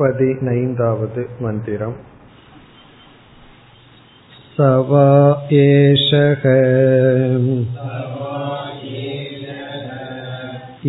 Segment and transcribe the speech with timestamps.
[0.00, 1.94] पदिनैन्दावद् मन्दिरम्
[4.56, 5.04] स वा
[5.58, 6.42] एषः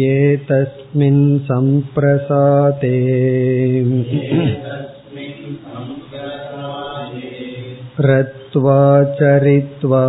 [0.07, 2.97] एतस्मिन् सम्प्रसादे
[8.09, 8.81] रत्वा
[9.19, 10.03] चरित्वा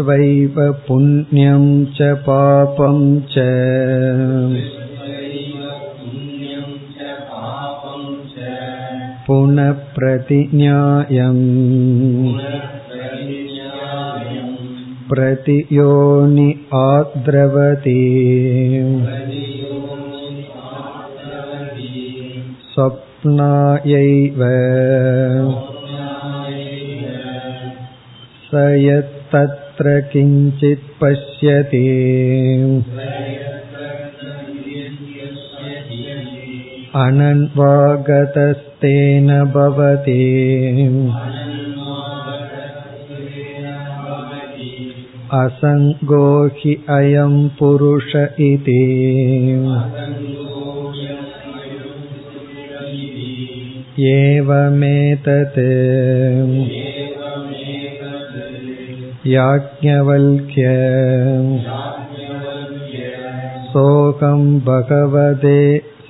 [0.00, 0.56] दृष्ट्वैव
[0.88, 1.64] पुण्यं
[1.96, 2.98] च पापं
[3.32, 3.44] च
[9.26, 11.42] पुनः प्रतिज्ञायम्
[15.10, 16.48] प्रतियोनि
[16.80, 17.98] आद्रवति
[22.72, 24.42] स्वप्नायैव
[28.48, 28.64] स
[29.80, 31.80] यत्तत्र किञ्चित् पश्यति
[37.02, 37.68] अनन्वागतस्तेन
[39.54, 40.24] भवति
[45.40, 46.26] असङ्गो
[46.58, 48.14] हि अयं पुरुष
[48.48, 48.80] इति
[54.14, 55.58] एवमेतत्
[59.26, 60.66] याज्ञवल्क्य
[63.72, 65.58] सोऽहं भगवते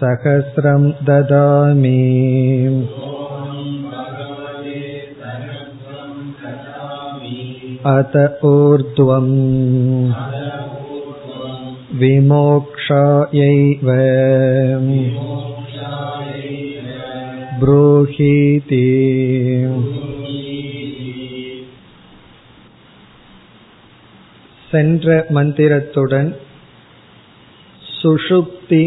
[0.00, 2.00] सहस्रं ददामि
[7.94, 9.32] अत ऊर्ध्वम्
[12.00, 13.90] विमोक्षायैव
[17.60, 18.84] ब्रूहीति
[24.71, 26.35] சென்ற மந்திரத்துடன்
[28.01, 28.83] சுஷுப்தி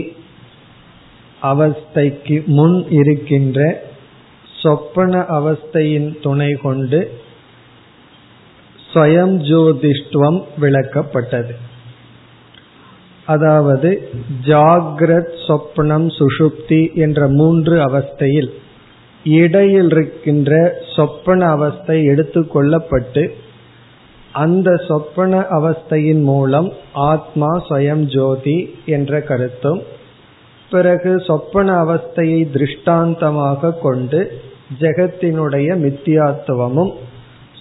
[1.42, 3.82] அவஸ்தைக்கு முன் இருக்கின்ற
[4.60, 7.22] சொப்பன அவஸ்தையின் துணை கொண்டு
[8.94, 11.54] ஸ்வயம் ஜோதிஷ்டுவம் விளக்கப்பட்டது.
[13.26, 14.10] அதாவது
[14.46, 18.50] ஜாகிரத் சொப்னம் சுஷுப்தி என்ற மூன்று அவஸ்தையில்
[19.24, 23.22] இடையில் இருக்கின்ற சொப்பன அவஸ்தை எடுத்துக்கொள்ளப்பட்டு
[24.34, 29.82] அந்த சொப்பன அவஸ்தையின் மூலம் ஆத்மா ஸ்வயம் ஜோதி என்ற கருத்தும்
[30.70, 34.20] பிறகு சொப்பன அவஸ்தையை திருஷ்டாந்தமாக கொண்டு
[34.80, 36.92] ஜெகத்தினுடைய மித்தியாத்துவமும்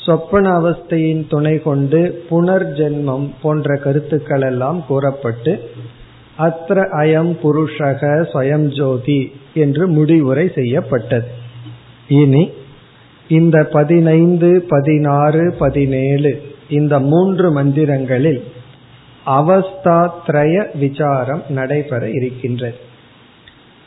[0.05, 5.69] சொப்பன அவஸ்தையின் துணை கொண்டு புனர்ஜென்மம் போன்ற கருத்துக்கள் எல்லாம் கூறப்பட்டு
[6.39, 8.01] அத்திர அயம் புருஷக
[8.33, 11.27] ஸ்வயம் ஜோதி என்று முடிவுரை செய்யப்பட்டது.
[12.07, 12.49] இனி
[13.27, 18.41] இந்த பதினைந்து பதினாறு பதினேழு இந்த மூன்று மந்திரங்களில்
[19.25, 22.75] அவஸ்தாத்ரய விசாரம் நடைபெற இருக்கின்றது.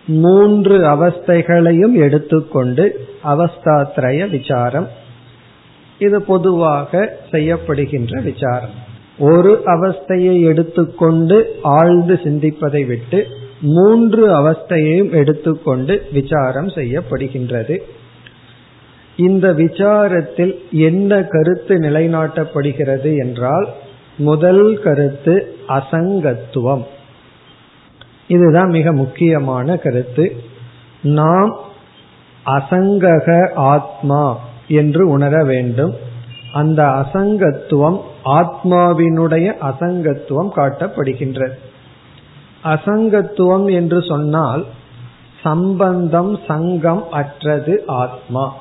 [0.07, 4.89] மூன்று அவஸ்தைகளையும் எடுத்துக்கொண்டு அவஸ்தாத்ரய விசாரம்
[5.99, 8.85] இது பொதுவாக செய்யப்படுகின்ற விசாரம்.
[9.19, 13.27] ஒரு அவஸ்தையை எடுத்துக்கொண்டு ஆழ்ந்து சிந்திப்பதை விட்டு
[13.61, 17.83] மூன்று அவஸ்தையையும் எடுத்துக்கொண்டு விசாரம் செய்யப்படுகின்றது.
[19.17, 23.69] இந்த விசாரத்தில் என்ன கருத்து நிலைநாட்டப்படுகிறது என்றால்
[24.17, 26.85] முதல் கருத்து அசங்கத்துவம்.
[28.29, 30.37] இதுதான் மிக முக்கியமான கருத்து.
[31.03, 31.57] நாம்
[32.47, 34.39] அசங்கக ஆத்மா
[34.69, 35.95] என்று உணர வேண்டும்.
[36.53, 41.55] அந்த அசங்கத்துவம் ஆத்மாவினுடைய அசங்கத்துவம் காட்டப்படுகின்றது.
[42.65, 44.67] அசங்கத்துவம் என்று சொன்னால்
[45.43, 48.55] சம்பந்தம் சங்கம் அற்றது ஆத்மா.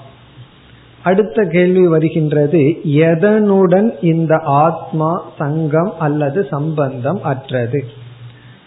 [1.05, 2.61] அடுத்த கேள்வி வருகின்றது
[3.07, 7.83] எதனுடன் இந்த ஆத்மா சங்கம் அல்லது சம்பந்தம் அற்றது?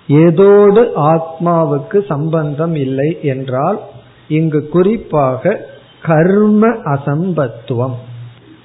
[0.08, 3.80] ஏதோடு ஆத்மாவுக்கு சம்பந்தம் இல்லை என்றால்
[4.28, 5.56] இங்கு குறிப்பாக
[6.02, 7.96] கர்ம அசம்பத்துவம்.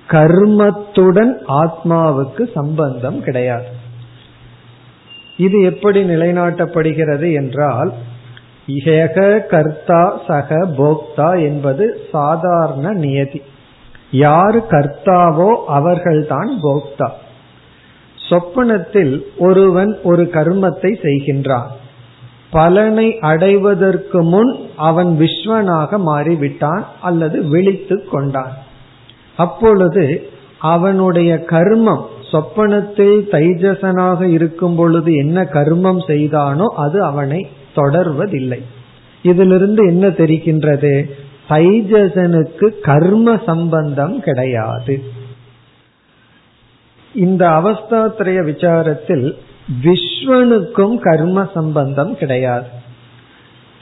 [0.08, 3.70] கர்மத்துடன் ஆத்மாவுக்கு சம்பந்தம் கிடையாது.
[5.38, 7.94] இது எப்படி நிலைநாட்டப்படுகிறது என்றால்
[8.68, 13.42] ஏக கர்த்தா சக போக்தா என்பது சாதாரண நியதி.
[14.14, 17.10] யார் கர்த்தாவோ அவர்கள்தான் போக்தா.
[18.30, 21.70] சொப்பனத்தில் ஒருவன் ஒரு கர்மத்தை செய்கின்றான்.
[22.52, 28.54] பலனை அடைவதற்கு முன் அவன் விஸ்வனாக மாறிவிட்டான் அல்லது விழித்து கொண்டான்.
[29.38, 30.28] அப்பொழுது
[30.60, 38.62] அவனுடைய கர்மம் சொப்பனத்தில் தைஜசனாக இருக்கும் பொழுது என்ன கர்மம் செய்தானோ அது அவனை தொடர்வதில்லை.
[39.24, 41.10] இதிலிருந்து என்ன தெரிகின்றது?
[41.50, 45.04] தைஜசனுக்கு கர்ம சம்பந்தம் கிடையாது.
[47.16, 49.36] இந்த அவஸ்தாத்திரைய விசாரத்தில்
[49.84, 52.66] விஸ்வனுக்கும் கர்ம சம்பந்தம் கிடையாது.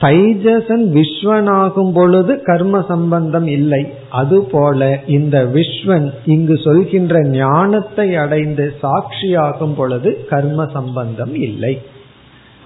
[0.00, 3.92] தைஜசன் விஸ்வனாகும் பொழுது கர்ம சம்பந்தம் இல்லை.
[4.10, 11.82] அதுபோல இந்த விஸ்வன் இங்கு சொல்கின்ற ஞானத்தை அடைந்து சாட்சியாகும் பொழுது கர்ம சம்பந்தம் இல்லை.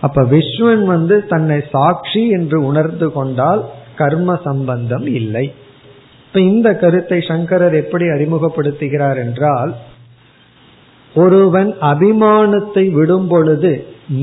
[0.00, 3.64] அப்ப விஸ்வன் வந்து தன்னை சாட்சி என்று உணர்ந்து கொண்டால்
[3.96, 5.46] கர்ம சம்பந்தம் இல்லை.
[6.26, 9.72] இப்ப இந்த கருத்தை சங்கரர் எப்படி அறிமுகப்படுத்துகிறார் என்றால்
[11.14, 13.70] ஒருவன் அபிமானத்தை விடும் பொழுது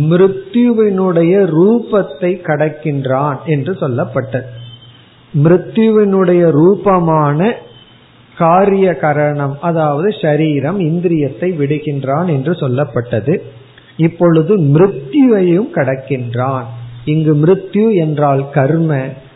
[0.09, 4.49] மிருத்யுவினுடைய ரூபத்தை கடக்கின்றான் என்று சொல்லப்பட்டது.
[5.33, 7.39] மிருத்யுவினுடைய ரூபமான
[8.37, 13.33] காரிய கரணம் அதாவது சரீரம் இந்திரியத்தை விடுகின்றான் என்று சொல்லப்பட்டது.
[13.97, 16.67] இப்பொழுது மிருத்யுவையும் கடக்கின்றான்.
[17.05, 18.91] இங்கு மிருத்யு என்றால் கர்ம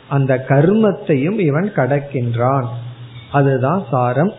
[0.09, 2.65] அந்த கர்மத்தையும் இவன் கடக்கின்றான்.
[3.31, 4.33] அதுதான் சாரம்.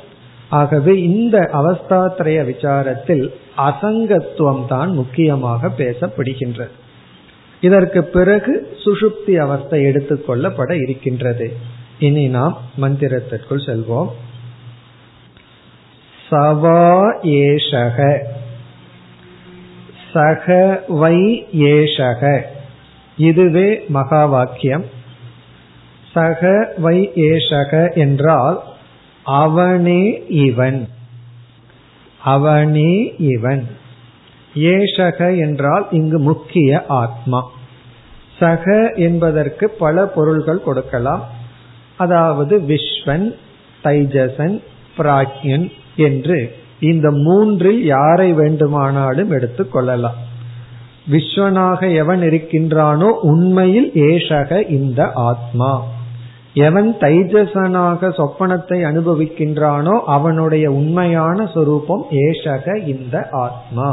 [0.49, 6.69] ஆகவே இந்த அவஸ்தாத்திரைய விசாரத்தில் அசங்கத்துவம் தான் முக்கியமாக பேசப்படுகின்றது.
[7.61, 11.57] இதற்கு பிறகு சுசுப்தி அவஸ்தை எடுத்துக்கொள்ளப்பட இருக்கின்றது.
[11.99, 14.09] இனி நாம் மந்திரத்திற்குள் செல்வோம்.
[16.31, 18.25] சவா ஏஷக.
[20.13, 22.43] சக வை ஏஷக.
[23.17, 24.85] இதுவே மகா வாக்கியம்.
[26.19, 28.63] சக வை ஏஷக என்றால்
[29.25, 30.89] அவனே இவன்.
[32.23, 33.67] அவனே இவன்.
[34.55, 37.51] ஏஷக என்றால் இங்கு முக்கிய ஆத்மா.
[38.39, 41.25] சக என்பதற்கு பல பொருள்கள் கொடுக்கலாம்.
[41.97, 43.35] அதாவது விஸ்வன்
[43.85, 44.63] தைஜசன்
[44.99, 50.27] பிராக்யன் என்று இந்த மூன்றில் யாரை வேண்டுமானாலும் எடுத்துக் கொள்ளலாம்.
[51.11, 55.85] விஸ்வனாக எவன் இருக்கின்றானோ உண்மையில் ஏஷக இந்த ஆத்மா.
[56.59, 63.89] எவன் தைஜசனாக சொப்பனத்தை அனுபவிக்கின்றானோ அவனுடைய உண்மையான சொரூபம் ஏஷக இந்த ஆத்மா.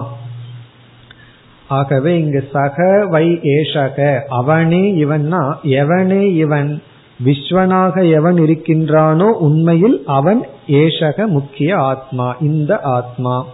[1.67, 6.81] ஆகவே இங்கு சக வை ஏஷக அவனே இவன்னா எவனே இவன்
[7.25, 13.45] விஸ்வனாக எவன் இருக்கின்றானோ உண்மையில் அவன் ஏஷக முக்கிய ஆத்மா இந்த ஆத்மா.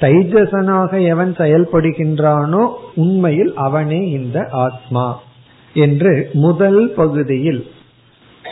[0.00, 2.62] தைஜசனாக எவன் செயல்படுகின்றானோ
[2.94, 5.06] உண்மையில் அவனே இந்த ஆத்மா.
[5.74, 7.62] என்று முதல் பகுதியில்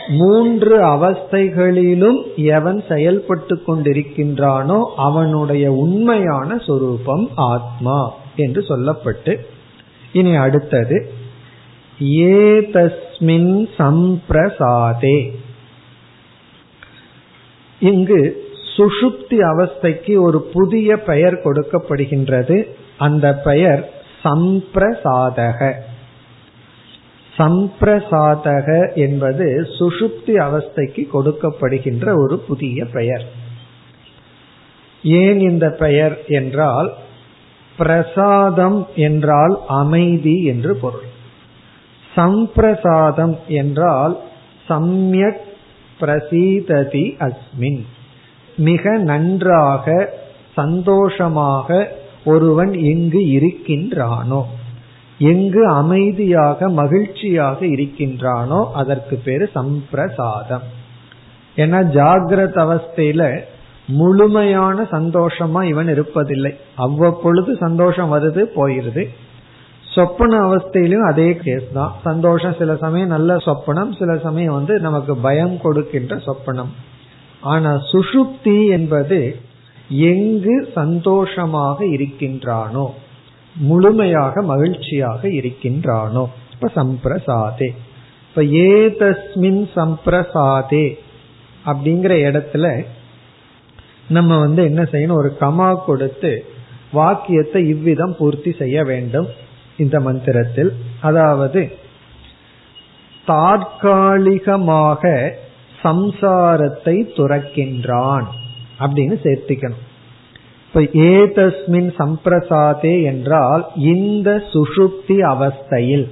[0.07, 9.37] மூன்று அவஸ்தைகளிலும் எவன் செயல்பட்டு கொண்டிருக்கின்றானோ அவனுடைய உண்மையான சொரூபம் ஆத்மா என்று சொல்லப்பட்டு
[10.13, 11.11] இனி அடுத்தது
[11.99, 15.29] ஏதஸ்மின் சம்பிரசாதே.
[17.79, 22.63] இங்கு சுஷுப்தி அவஸ்தைக்கு ஒரு புதிய பெயர் கொடுக்கப்படுகின்றது.
[22.97, 23.93] அந்த பெயர்
[24.23, 25.73] சம்பிரசாதக.
[27.37, 33.25] சம்பிரசாதக என்பது சுஷுப்தி அவஸ்தைக்கு கொடுக்கப்படுகின்ற ஒரு புதிய பெயர்.
[35.03, 36.93] ஏன் இந்த பெயர் என்றால்
[37.77, 41.07] பிரசாதம் என்றால் அமைதி என்று பொருள்.
[42.15, 44.19] சம்பிரசாதம் என்றால்
[44.69, 45.43] சம்யக்
[45.99, 47.85] பிரசீததி அஸ்மின்.
[48.57, 50.13] மிக நன்றாக
[50.53, 51.95] சந்தோஷமாக
[52.25, 54.45] ஒருவன் எங்கு இருக்கின்றானோ?
[55.17, 60.65] எங்கு அமைதியாக மகிழ்ச்சியாக இருக்கின்றானோ அதற்கு பேரு சம்பிரசாதம்.
[61.55, 63.41] ஏன்னா ஜாகிரத அவஸ்தையில
[63.87, 66.55] முழுமையான சந்தோஷமா இவன் இருப்பதில்லை.
[66.75, 69.07] அவ்வப்பொழுது சந்தோஷம் வருது போயிருது.
[69.83, 71.95] சொப்பன அவஸ்தையிலும் அதே கேஸ் தான்.
[72.03, 76.69] சந்தோஷம் சில சமயம் நல்ல சொப்பனம் சில சமயம் வந்து நமக்கு பயம் கொடுக்கின்ற சொப்பனம்.
[77.41, 79.39] ஆனா சுஷுப்தி என்பது
[79.87, 82.85] எங்கு சந்தோஷமாக இருக்கின்றானோ
[83.55, 86.27] முழுமையாக மகிழ்ச்சியாக இருக்கின்றானோ?
[86.51, 87.75] இப்ப சம்பிரசாதே.
[88.29, 90.97] இப்ப ஏதஸ்மின் சம்பிரசாதே
[91.65, 92.85] அப்படிங்கிற இடத்துல
[94.07, 95.11] நம்ம வந்து என்ன செய்யணும்?
[95.11, 96.45] ஒரு கமா கொடுத்து
[96.91, 99.27] வாக்கியத்தை இவ்விதம் பூர்த்தி செய்ய வேண்டும்
[99.77, 100.73] இந்த மந்திரத்தில்.
[101.01, 101.77] அதாவது
[103.25, 105.33] தாற்காலிகமாக
[105.83, 108.27] சம்சாரத்தை துறக்கின்றான்
[108.79, 109.83] அப்படின்னு சேர்த்திக்கணும்.
[110.75, 116.03] இப்ப ஏதஸ்மின் சம்பிரசாதே என்றால் இந்த சுஷுப்தி அவஸ்தையில்.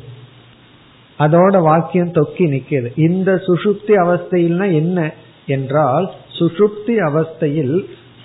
[1.20, 5.00] அதோட வாக்கியம் தொக்கி நிக்கிறது இந்த சுஷுப்தி அவஸ்தையில்னா என்ன
[5.46, 7.75] என்றால் சுஷுப்தி அவஸ்தையில்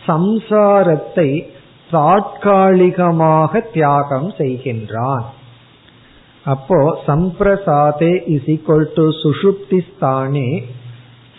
[0.06, 1.26] சம்சாரத்தை
[1.90, 5.26] தாற்காலிகமாக தியாகம் செய்கின்றான்.
[6.44, 10.48] அப்போ சம்பிரசாதே இஸ் ஈக்வல் டு சுஷுப்தி ஸ்தானே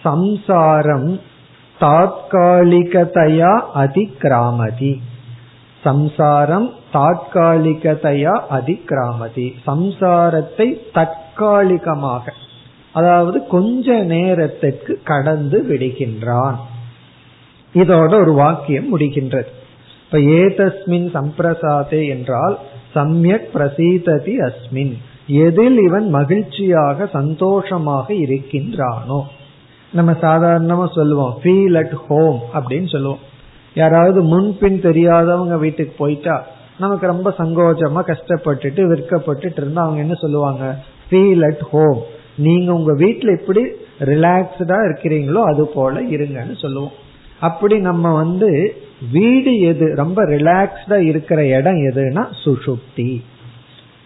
[0.01, 1.09] சம்சாரம்
[1.79, 5.01] தாத்காலிகதையா அதிகிராமதி.
[5.83, 9.53] சம்சாரம் தாத்காலிகதையா அதிகிராமதி.
[9.67, 12.33] சம்சாரத்தை தற்காலிகமாக
[12.93, 16.55] அதாவது கொஞ்ச நேரத்திற்கு கடந்து விடுகின்றான்.
[17.73, 19.51] இதோட ஒரு வாக்கியம் முடிகின்றது.
[20.05, 22.59] இப்ப ஏதஸ்மின் சம்பிரசாதே என்றால்
[22.93, 24.97] சமயக் பிரசீததி அஸ்மின்.
[25.27, 29.21] எதில் இவன் மகிழ்ச்சியாக சந்தோஷமாக இருக்கின்றானோ?
[29.91, 33.19] நம்ம சாதாரணமா சொல்லுவோம் ஃபீல் அட் ஹோம் அப்படின்னு சொல்லுவோம்.
[33.73, 36.45] யாராவது முன்பின் தெரியாதவங்க வீட்டுக்கு போயிட்டா
[36.79, 40.75] நமக்கு ரொம்ப சங்கோஜமா கஷ்டப்பட்டுட்டு விற்கப்பட்டுட்டு இருந்தா அவங்க என்ன சொல்லுவாங்க?
[41.09, 41.99] ஃபீல் அட் ஹோம்
[42.37, 43.61] நீங்க உங்க வீட்டுல எப்படி
[43.99, 46.91] ரிலாக்ஸ்டா இருக்கிறீங்களோ அது போல இருங்கன்னு சொல்லுவோம்.
[47.39, 48.75] அப்படி நம்ம வந்து
[49.11, 53.21] வீடு எது ரொம்ப ரிலாக்ஸ்டா இருக்கிற இடம் எதுனா சுஷுப்தி.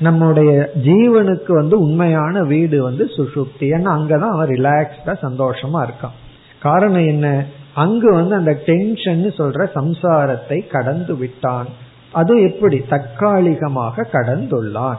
[0.03, 3.59] நம்முடைய ஜீவனுக்கு வந்து உண்மையான வீடு வந்து சுசுப்தி.
[3.59, 6.17] ஏன்னா அங்கதான் அவன் ரிலாக்ஸ்டா சந்தோஷமா இருக்கான்.
[6.59, 7.45] காரணம் என்ன?
[7.73, 11.67] அங்கு வந்து அந்த டென்ஷன் சொல்ற சம்சாரத்தை கடந்து விட்டான்.
[12.11, 12.77] அது எப்படி?
[12.89, 14.97] தற்காலிகமாக கடந்துள்ளான்.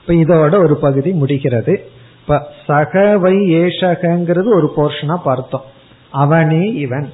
[0.00, 1.90] இப்ப இதோட ஒரு பகுதி முடிகிறது.
[2.20, 5.64] இப்ப சகவை ஏஷகங்கிறது ஒரு போர்ஷனா பார்த்தோம்.
[6.10, 7.10] அவனே இவன்.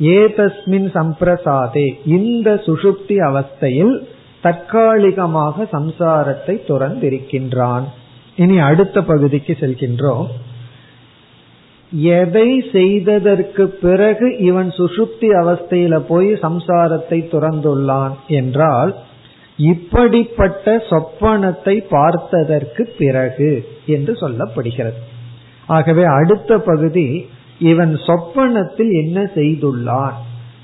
[0.00, 1.94] ஏதஸ்மின் சம்பிரசாதே.
[2.06, 4.06] இந்த சுஷுப்தி அவஸ்தையில்
[4.42, 7.84] தற்காலிகமாக சம்சாரத்தை துறந்திருக்கின்றான்.
[8.36, 10.26] இனி அடுத்த பகுதிக்கு செல்கின்றோம்.
[12.16, 18.92] எதை செய்ததற்கு பிறகு இவன் சுசுப்தி அவஸ்தையில போய் சம்சாரத்தை துறந்துள்ளான் என்றால்
[19.56, 23.50] இப்படிப்பட்ட சொப்பனத்தை பார்த்ததற்கு பிறகு
[23.86, 25.00] என்று சொல்லப்படுகிறது.
[25.66, 30.16] ஆகவே அடுத்த பகுதி இவன் சொப்பனத்தில் என்ன செய்துள்ளான்?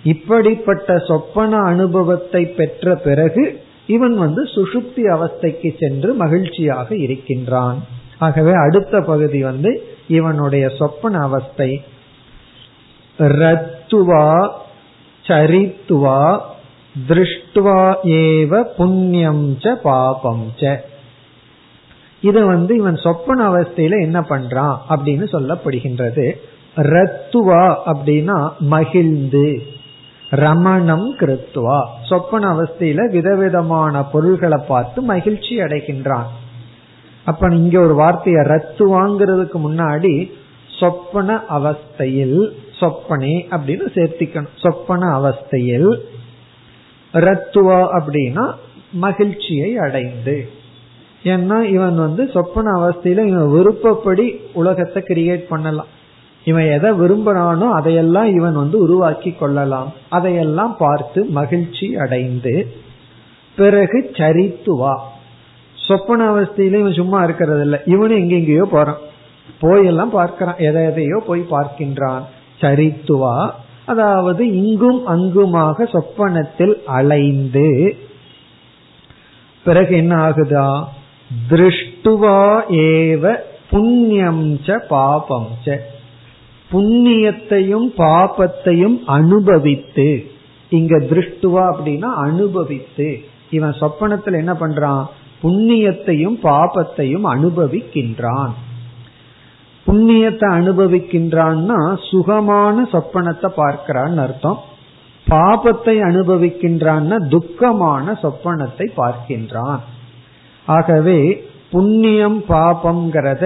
[0.03, 3.45] இப்படிப்பட்ட சொப்பன அனுபவத்தை பெற்ற பிறகு
[3.89, 7.79] இவன் வந்து சுசுப்தி அவஸ்தைக்கு சென்று மகிழ்ச்சியாக இருக்கின்றான்.
[8.19, 9.71] ஆகவே அடுத்த பகுதி வந்து
[10.09, 11.71] இவனுடைய சொப்பன அவஸ்தை.
[13.19, 14.49] ரத்துவா
[15.27, 16.23] சரித்துவா
[17.09, 17.81] திருஷ்டுவா
[18.17, 20.77] ஏவ புண்ணியம் ச பாபம் ச.
[22.21, 26.27] இது வந்து இவன் சொப்பன அவஸ்தையில என்ன பண்றான் அப்படின்னு சொல்லப்படுகின்றது.
[26.77, 29.47] ரத்துவா அப்படின்னா மகிழ்ந்து.
[30.31, 36.27] ரமணம் கிருத்துவா சொப்பன அவஸ்தையில விதவிதமான பொருள்களை பார்த்து மகிழ்ச்சி அடைகின்றான்.
[37.25, 40.31] அப்ப இங்க ஒரு வார்த்தையை ரத்துவாங்கிறதுக்கு முன்னாடி
[40.81, 44.49] சொப்பன அவஸ்தையில் சொப்பனே அப்படின்னு சேர்த்திக்கணும்.
[44.57, 46.01] சொப்பன அவஸ்தையில்
[47.13, 48.53] ரத்துவா அப்படின்னா
[48.93, 50.49] மகிழ்ச்சியை அடைந்து.
[51.23, 55.87] ஏன்னா இவன் வந்து சொப்பன அவஸ்தையில இவன் விருப்பப்படி உலகத்தை கிரியேட் பண்ணலாம்.
[56.49, 59.91] இவன் எதை விரும்பினானோ அதையெல்லாம் இவன் வந்து உருவாக்கி கொள்ளலாம்.
[60.17, 62.55] அதையெல்லாம் பார்த்து மகிழ்ச்சி அடைந்து
[63.59, 64.95] பிறகு சரித்துவா
[65.77, 69.01] சொப்பன அவஸ்தையில இவன் சும்மா இருக்கிறது இல்லை இவனும் எங்கெங்கயோ போறான்.
[69.63, 70.59] போயெல்லாம் பார்க்கிறான்.
[70.69, 72.25] எதை எதையோ போய் பார்க்கின்றான்.
[72.63, 73.37] சரித்துவா
[73.93, 77.69] அதாவது இங்கும் அங்குமாக சொப்பனத்தில் அலைந்து
[79.67, 80.67] பிறகு என்ன ஆகுதா?
[81.51, 82.41] திருஷ்டுவா
[82.87, 83.33] ஏவ
[83.71, 85.79] புண்ணியம் ச பாபம் ச.
[86.73, 90.27] புண்ணியத்தையும் பாபத்தையும் அனுபவித்து
[90.71, 93.21] இங்க திருஷ்டுவா அப்படின்னா அனுபவித்து
[93.51, 95.05] இவன் சொப்பனத்தில் என்ன பண்றான்?
[95.43, 98.53] புண்ணியத்தையும் பாபத்தையும் அனுபவிக்கின்றான்.
[99.87, 101.79] புண்ணியத்தை அனுபவிக்கின்றான்னா
[102.11, 104.59] சுகமான சொப்பனத்தை பார்க்கிறான்னு அர்த்தம்.
[105.27, 109.81] பாபத்தை அனுபவிக்கின்றான்னா துக்கமான சொப்பனத்தை பார்க்கின்றான்.
[110.67, 113.45] ஆகவே புண்ணியம் பாபம்ங்கிறத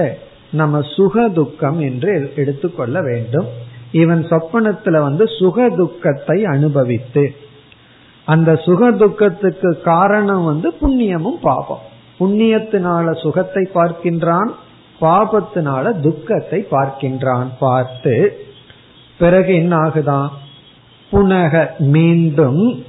[0.52, 3.49] நம்ம சுக துக்கம் என்று எடுத்துக்கொள்ள வேண்டும்.
[3.92, 7.25] இவன் சொப்பனத்துல வந்து சுக துக்கத்தை அனுபவித்து
[8.25, 11.82] அந்த சுக துக்கத்துக்கு காரணம் வந்து புண்ணியமும் பாபம்.
[12.21, 14.50] புண்ணியத்தினால சுகத்தை பார்க்கின்றான்
[15.00, 17.49] பாபத்தினால துக்கத்தை பார்க்கின்றான்.
[17.59, 18.14] பார்த்து
[19.18, 20.28] பிறகு என்ன ஆகுதான்
[21.12, 22.85] புனக மீண்டும்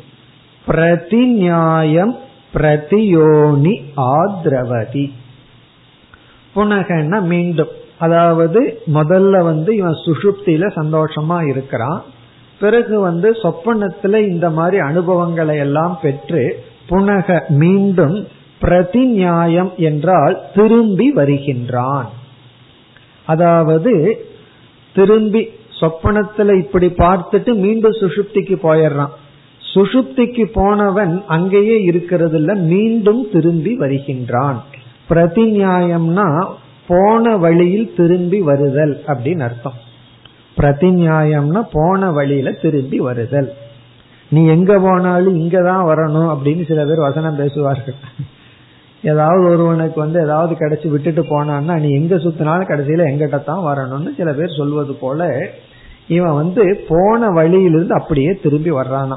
[0.65, 2.13] பிரதிநியாயம்
[2.53, 3.73] பிரதியோனி
[4.17, 5.05] ஆத்ரவதி.
[6.55, 7.67] புனகன்னா மீண்டும்.
[7.97, 12.03] அதாவது முதல்ல வந்து இவன் சுஷுப்தியில சந்தோஷமா இருக்கிறான்.
[12.59, 18.27] பிறகு வந்து சொப்பனத்துல இந்த மாதிரி அனுபவங்களை எல்லாம் பெற்று புனக மீண்டும்
[18.59, 22.09] பிரதிநியாயம் என்றால் திரும்பி வருகின்றான்.
[23.25, 24.25] அதாவது
[24.93, 29.13] திரும்பி சொப்பனத்துல இப்படி பார்த்துட்டு மீண்டும் சுஷுப்திக்கு போயிடுறான்.
[29.75, 34.63] சுஷுப்திக்கு போனவன் அங்கேயே இருக்கிறது இல்ல மீண்டும் திரும்பி வருகின்றான்.
[35.09, 36.47] பிரதிநியாயம்னா
[36.87, 39.73] போன வழியில் திரும்பி வருதல் அப்படின்னு அர்த்தம்.
[40.57, 43.53] பிரதிநியாயம்னா போன வழியில திரும்பி வருதல்.
[44.29, 47.93] நீ எங்க போனாலும் இங்கதான் வரணும் அப்படின்னு சில பேர் வசனம் பேசுவார்கள்.
[49.03, 54.33] ஏதாவது ஒருவனுக்கு வந்து ஏதாவது கிடைச்சி விட்டுட்டு போனான்னா நீ எங்க சுத்தினாலும் கடைசியில எங்கிட்ட தான் வரணும்னு சில
[54.33, 55.49] பேர் சொல்வது போல
[56.07, 59.15] இவன் வந்து போன வழியிலிருந்து அப்படியே திரும்பி வர்றானா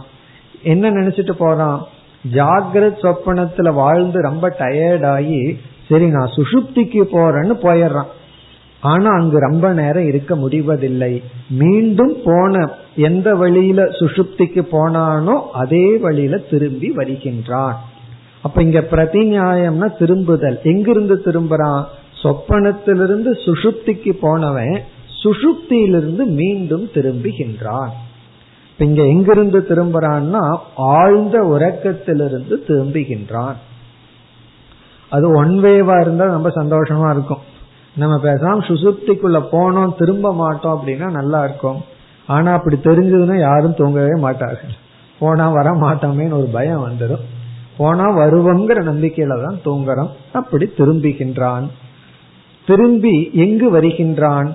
[0.63, 1.87] என்ன நினைச்சிட்டு போறான்?
[2.33, 5.57] ஜாகிரத் சொப்பனத்துல வாழ்ந்து ரொம்ப டயர்டாகி
[5.89, 8.11] சரி நான் சுசுப்திக்கு போறேன்னு போயிடுறான்.
[8.81, 11.23] ஆனா அங்கு ரொம்ப நேரம் இருக்க முடிவதில்லை.
[11.49, 17.77] மீண்டும் போன எந்த வழியில சுசுப்திக்கு போனானோ அதே வழியில திரும்பி வருகின்றான்.
[18.43, 20.59] அப்ப இங்க பிரதிநியாயம்னா திரும்புதல்.
[20.63, 21.85] எங்கிருந்து திரும்புறான்?
[22.23, 24.81] சொப்பனத்திலிருந்து சுஷுப்திக்கு போனவன்
[25.25, 27.89] சுஷுப்தியிலிருந்து மீண்டும் திரும்புகின்றான்.
[28.79, 33.55] இங்க எங்கிருந்து திரும்புறான்னா ஆழ்ந்த உறக்கத்திலிருந்து திரும்புகின்றான்.
[35.11, 37.39] அது ஒன் வேவா இருந்தா ரொம்ப சந்தோஷமா இருக்கும்.
[37.97, 41.83] நம்ம பேசாம சுசுப்திக்குள்ள போனோம் திரும்ப மாட்டோம் அப்படின்னா நல்லா இருக்கும்.
[42.27, 44.71] ஆனா அப்படி தெரிஞ்சதுன்னா யாரும் தூங்கவே மாட்டார்கள்.
[45.19, 47.25] போனா வர மாட்டோமேன்னு ஒரு பயம் வந்துடும்
[47.77, 50.09] போனா வருவோங்கிற நம்பிக்கையில தான் தூங்குறோம்.
[50.33, 51.69] அப்படி திரும்புகின்றான்.
[52.67, 54.55] திரும்பி எங்கு வருகின்றான்?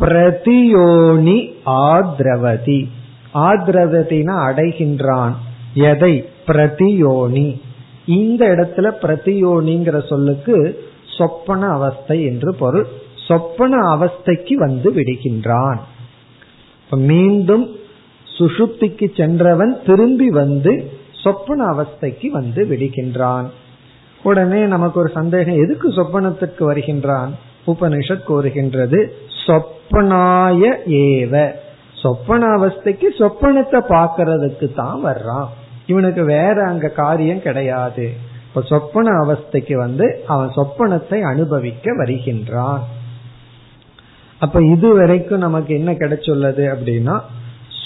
[0.00, 2.88] பிரதியோனி ஆத்ரவதி.
[3.34, 5.32] ஆத்ரவதினா அடைகின்றான்.
[5.74, 6.28] எதை?
[6.46, 7.60] பிரதியோனி.
[8.06, 10.84] இந்த இடத்துல பிரதியோனிங்கிற சொல்லுக்கு
[11.18, 12.86] சொப்பன அவஸ்தை என்று பொருள்.
[13.28, 15.78] சொப்பன அவஸ்தைக்கு வந்து விடுகின்றான்.
[16.90, 17.76] மீண்டும்
[18.38, 23.46] சுசுப்திக்கு சென்றவன் திரும்பி வந்து சொப்பன அவஸ்தைக்கு வந்து விடுகின்றான்.
[24.22, 27.30] உடனே நமக்கு ஒரு சந்தேகம் எதுக்கு சொப்பனத்திற்கு வருகின்றான்?
[27.66, 29.14] உபனிஷத் கூறுகின்றது
[29.46, 31.52] சொப்பனாய ஏவ.
[31.94, 35.61] சொப்பன அவஸ்தைக்கு சொப்பனத்தை பார்க்கறதுக்கு தான் வர்றான்.
[35.86, 38.12] இவனுக்கு வேற அங்க காரியம் கிடையாது.
[38.48, 42.80] இப்ப சொப்பன அவஸ்தைக்கு வந்து அவன் சொப்பனத்தை அனுபவிக்க வருகின்றான்.
[44.38, 47.20] அப்ப இது வரைக்கும் நமக்கு என்ன கிடைச்சுள்ளது அப்படின்னா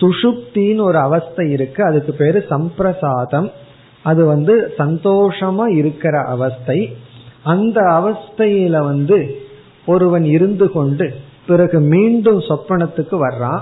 [0.00, 3.53] சுஷுப்தின்னு ஒரு அவஸ்தை இருக்கு அதுக்கு பேரு சம்பிரசாதம்.
[4.03, 6.97] அது வந்து சந்தோஷமா இருக்கிற அவஸ்தை.
[7.43, 9.38] அந்த அவஸ்தையில வந்து
[9.87, 11.15] ஒருவன் இருந்து கொண்டு
[11.47, 13.61] பிறகு மீண்டும் சொப்பனத்துக்கு வர்றான்.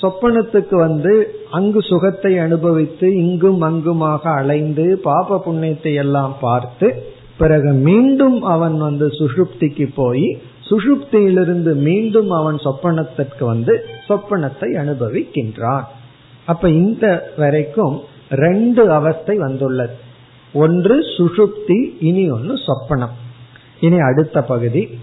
[0.00, 7.02] சொப்பனத்துக்கு வந்து அங்கு சுகத்தை அனுபவித்து இங்கும் அங்குமாக அலைந்து பாப புண்ணியத்தை எல்லாம் பார்த்து
[7.38, 15.84] பிறகு மீண்டும் அவன் வந்து சுஷுப்திக்கு போய் சுஷுப்தியிலிருந்து மீண்டும் அவன் சொப்பனத்திற்கு வந்து சொப்பனத்தை அனுபவிக்கின்றான்.
[16.46, 19.94] அப்ப இந்த வரைக்கும் ரெண்டு அவஸ்தை வந்துள்ளது.
[20.52, 23.14] ஒன்று சுஷுப்தி இனி ஒன்று சொப்பனம்.
[23.80, 24.98] இனி அடுத்த பகுதி.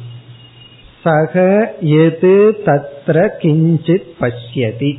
[1.07, 1.41] சக
[1.79, 2.33] எது
[2.65, 4.91] தத்ர கிஞ்சித் பஷ்யதி.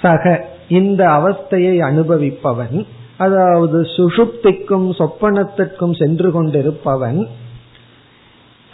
[0.00, 7.26] சக இந்த அவஸ்தையை அனுபவிப்பவன் அதாவது சுஷுப்திக்கும் சொப்பனத்திற்கும் சென்று கொண்டிருப்பவன்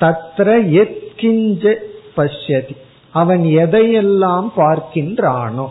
[0.00, 0.48] தத்ர
[0.80, 1.74] எத்கிஞ்ச
[2.16, 2.76] பஷ்யதி.
[3.12, 5.66] அவன் எதையெல்லாம் பார்க்கின்றானோ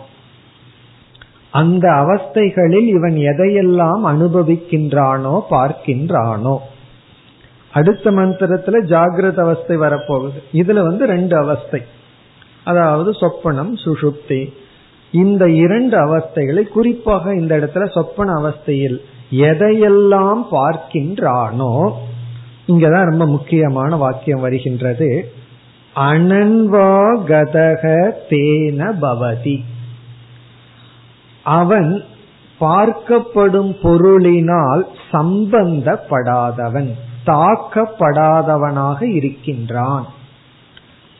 [1.50, 6.56] அந்த அவஸ்தைகளில் இவன் எதையெல்லாம் அனுபவிக்கின்றானோ பார்க்கின்றானோ.
[7.74, 10.42] அடுத்த மந்திரத்துல ஜாகிரத அவஸ்தை வரப்போகுது.
[10.52, 11.82] இதுல வந்து ரெண்டு அவஸ்தை.
[12.64, 14.52] அதாவது சொப்பனம் சுஷுப்தி.
[15.10, 18.98] இந்த இரண்டு அவஸ்தைகளை குறிப்பாக இந்த இடத்துல சொப்பன அவஸ்தையில்
[19.32, 21.92] எதையெல்லாம் பார்க்கின்றானோ
[22.68, 25.32] இங்கதான் ரொம்ப முக்கியமான வாக்கியம் வருகின்றது.
[25.96, 29.64] அனன்வாகதக தேன பவதி.
[31.42, 32.04] அவன்
[32.60, 36.90] பார்க்கப்படும் பொருளினால் சம்பந்தப்படாதவன்.
[37.26, 40.06] தாக்கப்படாதவனாக இருக்கின்றான்.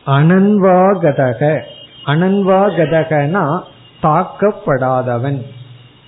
[0.05, 1.61] அனன்வாகதக.
[2.05, 3.61] அனன்வாகதகனா
[4.03, 5.41] தாக்கப்படாதவன்.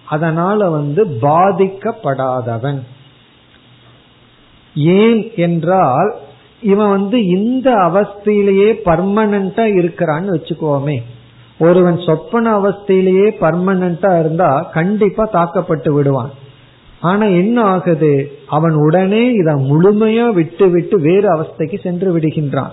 [0.05, 2.79] அதனால வந்து பாதிக்கப்படாதவன்.
[4.75, 6.15] ஏன் என்றால்
[6.61, 11.01] இவன் வந்து இந்த அவஸ்தையிலேயே பர்மனண்டா இருக்கிறான்னு வச்சுக்கோமே.
[11.59, 16.31] ஒருவன் சொப்பன அவஸ்தையிலேயே பர்மனண்டா இருந்தா கண்டிப்பா தாக்கப்பட்டு விடுவான்.
[16.99, 18.31] ஆனா என்ன ஆகுது?
[18.47, 22.69] அவன் உடனே இதை முழுமையா விட்டு விட்டு வேறு அவஸ்தைக்கு சென்று விடுகின்றான்.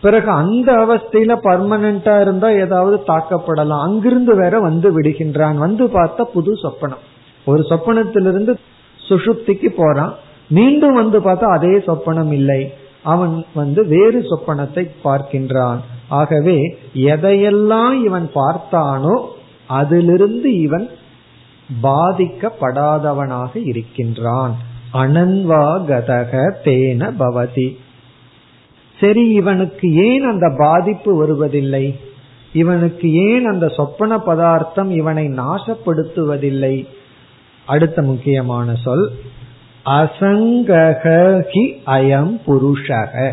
[0.00, 3.80] பிறகு அந்த அவஸ்தையில பர்மனண்டா இருந்தா ஏதாவது தாக்கப்படலாம்.
[3.80, 5.56] அங்கிருந்து வேற வந்து விடுகின்றான்.
[5.56, 7.04] வந்து பார்த்தா புது சொப்பனம்.
[7.44, 8.54] ஒரு சொப்பனத்திலிருந்து
[9.08, 10.14] சுஷுப்திக்கு போறான்.
[10.48, 12.72] மீண்டும் வந்து பார்த்தா அதே சொப்பனம் இல்லை.
[13.02, 15.76] அவன் வந்து வேறு சொப்பனத்தை பார்க்கின்றான்.
[16.08, 19.24] ஆகவே எதையெல்லாம் இவன் பார்த்தானோ
[19.66, 20.88] அதிலிருந்து இவன்
[21.82, 24.56] பாதிக்கப்படாதவனாக இருக்கின்றான்.
[24.92, 27.76] அனன்வாகதக தேன பவதி.
[29.00, 32.00] சரி இவனுக்கு ஏன் அந்த பாதிப்பு வருவதில்லை?
[32.52, 36.86] இவனுக்கு ஏன் அந்த சொப்பன பதார்த்தம் இவனை நாசப்படுத்துவதில்லை?
[37.66, 39.10] அடுத்த முக்கியமான சொல்
[39.86, 43.32] அசங்ககி அயம் புருஷக.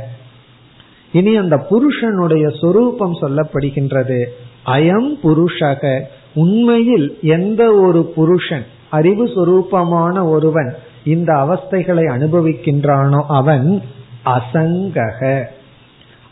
[1.12, 4.26] இனி அந்த புருஷனுடைய சொரூபம் சொல்லப்படுகின்றது.
[4.66, 6.02] அயம் புருஷக.
[6.34, 13.82] உண்மையில் எந்த ஒரு புருஷன் அறிவு சுரூபமான ஒருவன் இந்த அவஸ்தைகளை அனுபவிக்கின்றானோ அவன்
[14.26, 15.44] அசங்கக.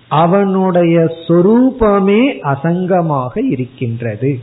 [0.08, 4.40] அவனுடைய சொரூபமே அசங்கமாக இருக்கின்றது.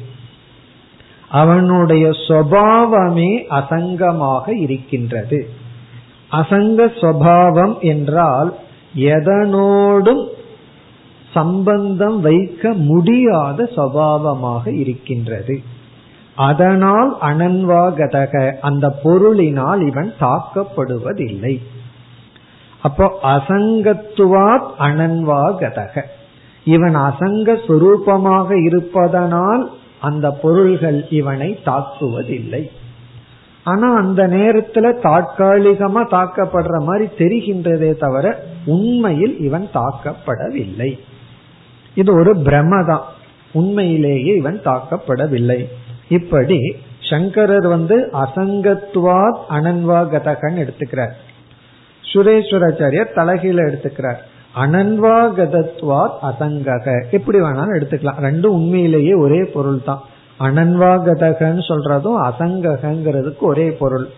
[1.29, 5.49] அவனுடைய சுவாவமே அசங்கமாக இருக்கின்றது.
[6.31, 8.57] அசங்க சுவாவம் என்றால்
[8.97, 10.29] எதனோடும்
[11.35, 15.63] சம்பந்தம் வைக்க முடியாத சபாவமாக இருக்கின்றது.
[16.35, 21.63] அதனால் அனன்வாகதக அந்த பொருளினால் இவன் தாக்கப்படுவதில்லை.
[22.83, 26.03] அப்போ அசங்கத்துவாத் அனன்வாகதக.
[26.65, 32.69] இவன் அசங்க சுரூபமாக இருப்பதனால் அந்த பொருள்கள் இவனை தாக்குவதில்லை.
[33.65, 40.99] ஆனா அந்த நேரத்துல தாற்காலிகமா தாக்கப்படுற மாதிரி தெரிகின்றதே தவிர உண்மையில் இவன் தாக்கப்படவில்லை.
[41.99, 43.07] இது ஒரு பிரமதான்
[43.53, 45.59] உண்மையிலேயே இவன் தாக்கப்படவில்லை.
[46.09, 46.59] இப்படி
[47.01, 51.15] சங்கரர் வந்து அசங்கத்துவாத் அனன்வாகதகன் எடுத்துக்கிறார்.
[52.13, 54.21] சுரேஸ்வராச்சாரியர் தலகீழ எடுத்துக்கிறார்.
[54.57, 57.05] அனன்வாகதத்வாத் அசங்கக.
[57.11, 58.21] எப்படி வேணாலும் எடுத்துக்கலாம்.
[58.23, 60.03] ரெண்டும் உண்மையிலேயே ஒரே பொருள் தான்
[60.41, 64.09] அனன்வாகதகன்னு சொல்றதும் அசங்ககங்கிறதுக்கு ஒரே பொருள்.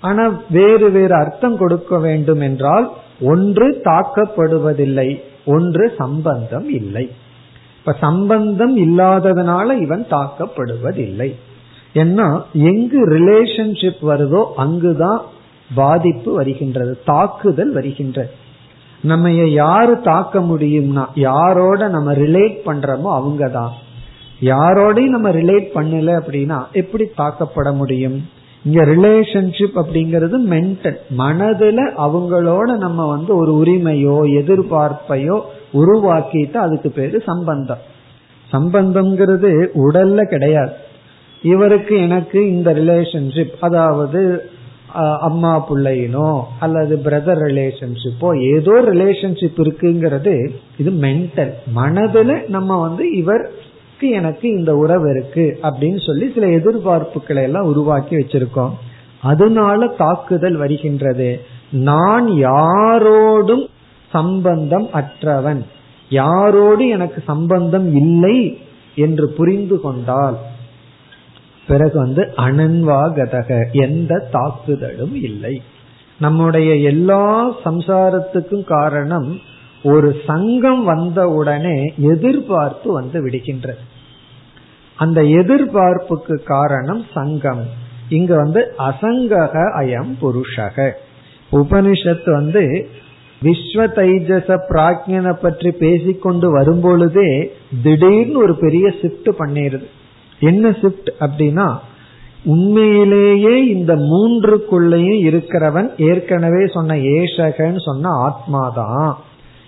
[0.00, 5.10] ஆனா வேறு வேறு அர்த்தம் கொடுக்க வேண்டும் என்றால் ஒன்று தாக்கப்படுவதில்லை
[5.46, 7.10] ஒன்று சம்பந்தம் இல்லை.
[7.86, 11.34] இப்ப சம்பந்தம் இல்லாததுனால இவன் தாக்கப்படுவதில்லை.
[11.94, 15.20] ஏன்னா எங்கு ரிலேஷன்ஷிப் வருதோ அங்குதான்
[15.74, 18.30] பாதிப்பு வருகின்றது தாக்குதல் வருகின்றது.
[19.02, 23.72] நம்ம யாரு தாக்க முடியும்னா யாரோட நம்ம ரிலேட் பண்றோமோ அவங்க தான்
[24.40, 28.28] யாரோடையும் நம்ம ரிலேட் பண்ணல அப்படின்னா எப்படி தாக்கப்பட முடியும்?
[28.64, 35.40] இங்க ரிலேஷன்ஷிப் அப்படிங்கிறது மென்டல் மனதுல அவங்களோட நம்ம வந்து ஒரு உரிமையோ எதிர்பார்ப்பையோ
[35.74, 37.82] உருவாக்கிட்டு அதுக்கு பேரு சம்பந்தம்.
[38.50, 39.50] சம்பந்தம்ங்கிறது
[39.84, 40.74] உடல்ல கிடையாது.
[41.42, 44.20] இவருக்கு எனக்கு இந்த ரிலேஷன்ஷிப் அதாவது
[45.20, 50.34] அம்மா பிள்ளையினோ அல்லது பிரதர் ரிலேஷன்ஷிப்போ ஏதோ ரிலேஷன்ஷிப் இருக்குங்கிறது
[50.78, 57.64] இது மென்டல் மனதுல நம்ம வந்து இவருக்கு எனக்கு இந்த உறவு இருக்கு அப்படின்னு சொல்லி சில எதிர்பார்ப்புகளை எல்லாம்
[57.64, 58.74] உருவாக்கி வச்சிருக்கோம்.
[59.22, 61.28] அதனால தாக்குதல் வருகின்றது.
[61.70, 63.64] நான் யாரோடும்
[64.14, 65.62] சம்பந்தம் அற்றவன்.
[66.10, 68.38] யாரோடு எனக்கு சம்பந்தம் இல்லை
[68.94, 70.38] என்று புரிந்து கொண்டால்
[71.66, 73.48] பிறகு வந்து அனன்வாகதக
[73.86, 75.54] எந்த தாக்குதலும் இல்லை.
[76.18, 77.26] நம்முடைய எல்லா
[77.64, 79.30] சம்சாரத்துக்கும் காரணம்
[79.82, 81.78] ஒரு சங்கம் வந்தவுடனே
[82.12, 83.82] எதிர்பார்ப்பு வந்து விடுகின்றது.
[84.96, 87.64] அந்த எதிர்பார்ப்புக்கு காரணம் சங்கம்.
[88.08, 90.78] இங்க வந்து அசங்கக அயம் புருஷக.
[91.52, 92.64] உபனிஷத்து வந்து
[93.44, 97.46] விஸ்வ தைஜச பிராஜ்யனை பற்றி பேசிக்கொண்டு வரும்பொழுதே
[97.82, 99.86] திடீர்னு ஒரு பெரிய ஷிப்ட் பண்ணிருது.
[100.40, 101.78] என்ன ஷிப்ட் அப்படின்னா
[102.44, 109.12] உண்மையிலேயே இந்த மூன்றுக்குள்ளேயும் இருக்கிறவன் ஏற்கனவே சொன்ன ஏஷகன்னு சொன்ன ஆத்மாதான்.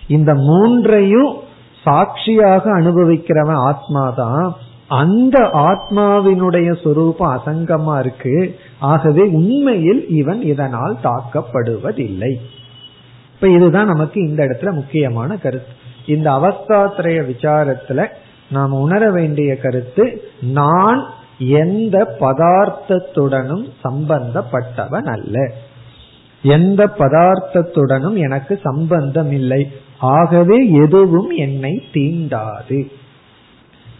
[0.07, 1.35] இந்த மூன்றையும்
[1.83, 4.51] சாட்சியாக அனுபவிக்கிறவன் ஆத்மாதான்.
[4.87, 8.55] அந்த ஆத்மாவினுடைய சொரூபம் அசங்கமா இருக்கு.
[8.79, 12.33] ஆகவே உண்மையில் இவன் இதனால் தாக்கப்படுவதில்லை.
[13.39, 15.73] இப்ப இதுதான் நமக்கு இந்த இடத்துல முக்கியமான கருத்து.
[16.05, 18.07] இந்த அவஸ்தாத்திரைய விசாரத்துல
[18.51, 21.05] நாம் உணர வேண்டிய கருத்து நான்
[21.39, 25.53] எந்த பதார்த்தத்துடனும் சம்பந்தப்பட்டவன் அல்ல.
[26.41, 29.71] எந்த பதார்த்தத்துடனும் எனக்கு சம்பந்தம் இல்லை.
[29.97, 32.91] ஆகவே எதுவும் என்னை தீண்டாது.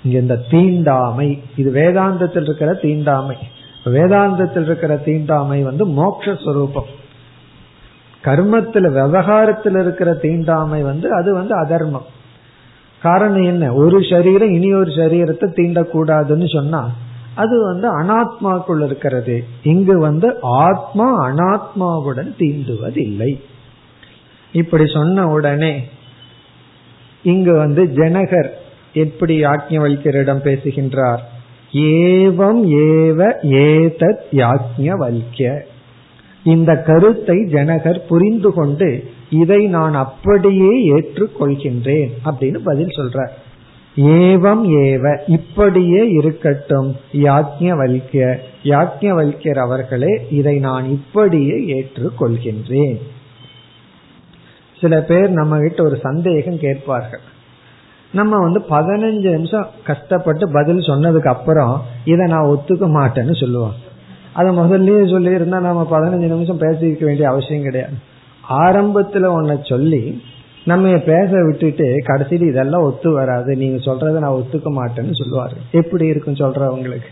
[0.04, 3.38] இந்த தீண்டாமை இது வேதாந்தத்தில் இருக்கிற தீண்டாமை.
[3.86, 6.96] வேதாந்தத்தில் இருக்கிற தீண்டாமை வந்து மோக்ஷரூபம்
[8.28, 12.06] கர்மத்துல விவகாரத்தில் இருக்கிற தீண்டாமை வந்து அது வந்து அதர்மம்.
[13.02, 13.74] காரணம் என்ன?
[13.74, 16.92] ஒரு சரீரம் இனி ஒரு சரீரத்தை தீண்டக்கூடாதுன்னு சொன்னா
[17.36, 19.44] அது வந்து அனாத்மாக்குள் இருக்கிறது.
[19.64, 23.40] இங்கு வந்து ஆத்மா அனாத்மாவுடன் தீண்டுவதில்லை.
[24.52, 25.90] இப்படி சொன்ன உடனே
[27.24, 28.50] இங்கு வந்து ஜனகர்
[28.94, 31.30] எப்படி யாக்ஞவல்யரிடம் பேசுகின்றார்?
[31.74, 35.62] ஏவம் ஏவ ஏதத் யாக்ஞவல்ய
[36.54, 38.90] இந்த கருத்தை ஜனகர் புரிந்து கொண்டு
[39.42, 43.34] இதை நான் அப்படியே ஏற்றுக்கொள்கின்றேன் அப்படின்னு பதில் சொல்றார்.
[43.96, 46.90] ஏவம் ஏவ இப்படியே இருக்கட்டும்
[47.28, 48.26] யாக்ஞவல்கிய
[48.64, 53.00] யாக்ஞவல்யர் அவர்களே இதை நான் இப்படியே ஏற்றுக்கொள்கின்றேன்.
[54.82, 57.26] சில பேர் நம்ம கிட்ட ஒரு சந்தேகம் கேட்பார்கள்.
[58.12, 63.86] நம்ம வந்து பதினஞ்சு நிமிஷம் கஷ்டப்பட்டு பதில் சொன்னதுக்கு அப்புறம் இதை நான் ஒத்துக்க மாட்டேன்னு சொல்லுவாங்க.
[64.38, 67.96] அதை முதல்லயே சொல்லி இருந்தா நம்ம பதினஞ்சு நிமிஷம் பேசிக்க வேண்டிய அவசியம் கிடையாது.
[68.66, 70.02] ஆரம்பத்துல ஒன்ன சொல்லி
[70.64, 73.52] நம்ம பேச விட்டுட்டு கடைசியில் இதெல்லாம் ஒத்து வராது.
[73.56, 75.58] நீங்க சொல்றதை நான் ஒத்துக்க மாட்டேன்னு சொல்லுவாரு.
[75.72, 77.12] எப்படி இருக்கும் சொல்றவங்களுக்கு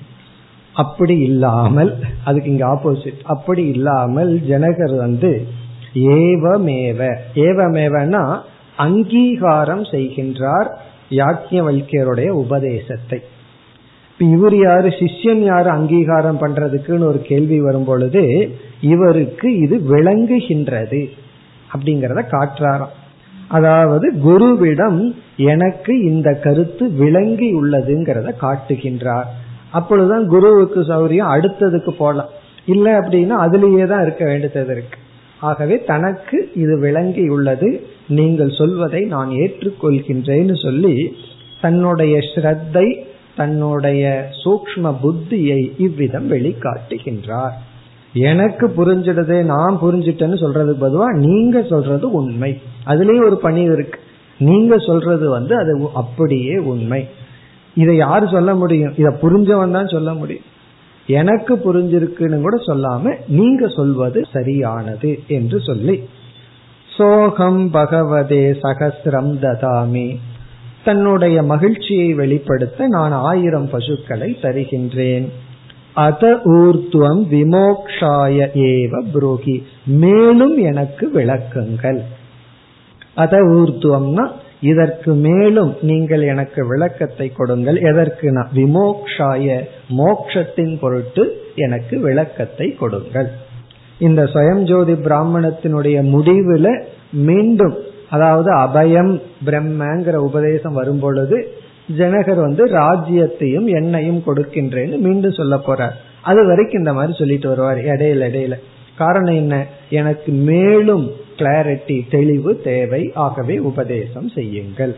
[0.74, 1.92] அப்படி இல்லாமல்
[2.24, 5.32] அதுக்கு இங்க ஆப்போசிட் அப்படி இல்லாமல் ஜனகர் வந்து
[6.16, 7.00] ஏவமேவ.
[7.46, 8.24] ஏவமேவனா
[8.78, 10.70] அங்கீகாரம் செய்கின்றார்
[11.20, 13.20] யாக்கியவல்யருடைய உபதேசத்தை.
[14.18, 14.90] இப்ப இவர் யாரு?
[15.00, 18.22] சிஷ்யன் யாரு அங்கீகாரம் பண்றதுக்குன்னு ஒரு கேள்வி வரும் பொழுது
[18.82, 21.02] இவருக்கு இது விளங்குகின்றது
[21.74, 22.94] அப்படிங்கறத காட்டுறாராம்.
[23.48, 25.00] அதாவது குருவிடம்
[25.36, 29.28] எனக்கு இந்த கருத்து விளங்கி உள்ளதுங்கிறத காட்டுகின்றார்.
[29.72, 32.32] அப்பொழுதுதான் குருவுக்கு சௌரியம் அடுத்ததுக்கு போலாம்.
[32.66, 34.98] இல்லை அப்படின்னா அதுலேயே தான் இருக்க வேண்டியது இருக்கு.
[35.40, 37.72] ஆகவே தனக்கு இது விளங்கி உள்ளது.
[38.08, 40.96] நீங்கள் சொல்வதை நான் ஏற்றுக்கொள்கின்றேன்னு சொல்லி
[41.62, 42.88] தன்னுடைய ஸ்ரத்தை
[43.36, 47.56] தன்னுடைய சூக்ம புத்தியை இவ்விதம் வெளிக்காட்டுகின்றார்.
[48.14, 52.62] எனக்கு புரிஞ்சிடுது நான் புரிஞ்சிட்டேன்னு சொல்றதுக்கு பொதுவா நீங்க சொல்றது உண்மை.
[52.86, 54.00] அதுலயும் ஒரு பணி இருக்கு.
[54.40, 57.08] நீங்க சொல்றது வந்து அது அப்படியே உண்மை.
[57.76, 58.94] இதை யாரு சொல்ல முடியும்?
[58.98, 60.44] இத புரிஞ்சவன் தான் சொல்ல முடியும்.
[61.08, 66.10] எனக்கு புரிஞ்சிருக்குன்னு கூட சொல்லாம நீங்க சொல்வது சரியானது என்று சொல்லி.
[66.98, 70.16] சோகம் பகவதே சகசிரம் ததாமி.
[70.86, 75.28] தன்னுடைய மகிழ்ச்சியை வெளிப்படுத்த நான் ஆயிரம் பசுக்களை தருகின்றேன்.
[75.94, 78.38] அத ஊர்துவம் விமோக்ஷாய
[78.70, 79.64] ஏவ புரோகி.
[79.86, 82.00] மேலும் எனக்கு விளக்குங்கள்.
[83.16, 84.26] அத ஊர்துவம்னா
[84.62, 87.78] இதற்கு மேலும் நீங்கள் எனக்கு விளக்கத்தை கொடுங்கள்.
[87.80, 89.68] எதற்கு நான் விமோக்ஷாய
[89.98, 93.30] மோக்ஷத்தின் பொருட்டு எனக்கு விளக்கத்தை கொடுங்கள்.
[94.00, 96.68] இந்த சுயம்ஜோதி பிராமணத்தினுடைய முடிவுல
[97.12, 97.76] மீண்டும்
[98.10, 101.64] அதாவது அபயம் பிரம்மங்கிற உபதேசம் வரும் பொழுது
[101.98, 105.92] ஜனகர் வந்து ராஜ்யத்தையும் எண்ணையும் கொடுக்கின்றேன்னு மீண்டும் சொல்ல போறார்.
[106.22, 108.54] அது வரைக்கும் இந்த மாதிரி சொல்லிட்டு வருவார் இடையில இடையில.
[108.96, 109.66] காரணம் என்ன?
[109.90, 113.12] எனக்கு மேலும் கிளாரிட்டி தெளிவு தேவை.
[113.14, 114.96] ஆகவே உபதேசம் செய்யுங்கள்.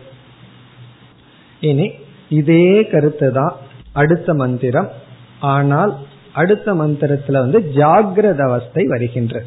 [1.60, 1.90] இனி
[2.28, 3.56] இதே கருத்து தான்
[3.92, 4.90] அடுத்த மந்திரம்.
[5.40, 5.96] ஆனால்
[6.32, 9.42] அடுத்த மந்திரத்துல வந்து ஜாகிரத அவஸ்தை வருகின்ற.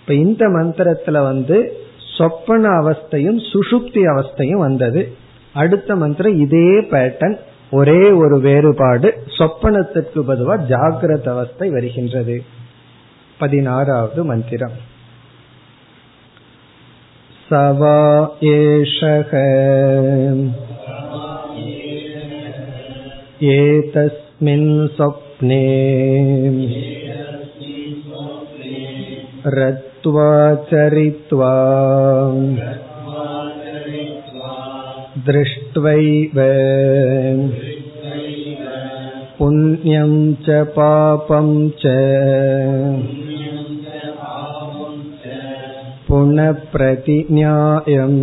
[0.00, 1.76] இப்ப இந்த மந்திரத்துல வந்து
[2.21, 5.01] சொப்பன அவஸ்தையும் சுஷுப்தி அவஸ்தையும் வந்தது
[5.53, 7.35] அடுத்த மந்திரம் இதே பேட்டன்
[7.71, 12.37] ஒரே ஒரு வேறுபாடு சொப்பனத்திற்கு பொதுவா ஜாகிரத அவஸ்தை வருகின்றது
[13.39, 14.77] பதினாறாவது மந்திரம்
[17.49, 17.97] சவா
[18.53, 19.31] ஏஷக
[23.41, 25.63] एतस्मिन् स्वप्ने
[29.47, 29.90] रत्वा
[30.69, 31.53] चरित्वा
[35.27, 36.37] दृष्ट्वैव
[39.39, 41.93] पुण्यं च पापं च
[46.07, 48.19] पुनः प्रतिन्यायम्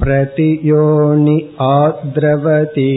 [0.00, 2.90] प्रतियोनि आद्रवति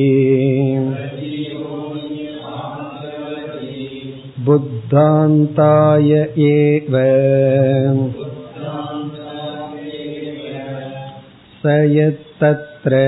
[4.89, 6.11] बुद्धान्ताय
[6.43, 6.95] एव
[11.61, 13.01] स यत्तत्र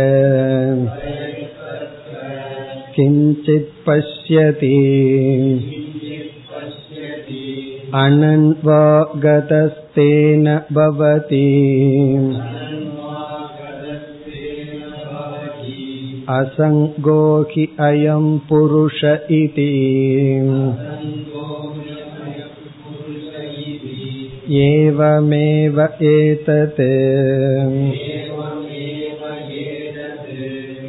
[2.95, 4.71] किञ्चित् पश्यति
[8.03, 8.85] अनन्वागतस्तेन
[10.77, 11.41] भवति
[16.35, 19.03] असङ्गो हि अयं पुरुष
[19.35, 19.67] इति
[24.63, 25.79] एवमेव
[26.09, 26.81] एतत्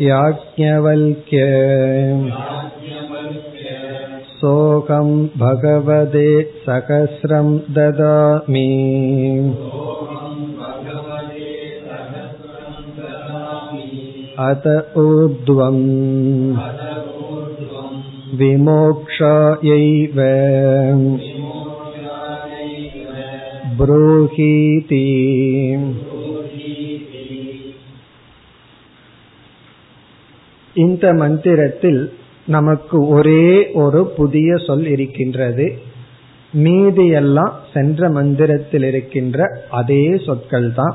[0.03, 1.47] याज्ञवल्क्य
[4.41, 6.29] सोऽहं भगवते
[6.67, 8.69] सहस्रं ददामि
[14.47, 14.67] अत
[15.05, 15.83] ऊर्ध्वम्
[18.41, 20.21] विमोक्षायैव
[23.79, 25.05] ब्रूहीति
[30.77, 32.01] இந்த மந்திரத்தில்
[32.47, 33.45] நமக்கு ஒரே
[33.75, 35.67] ஒரு புதிய சொல் இருக்கின்றது
[36.53, 39.39] மீதியெல்லாம் சென்ற மந்திரத்தில் இருக்கின்ற
[39.71, 40.95] அதே சொற்கள் தான்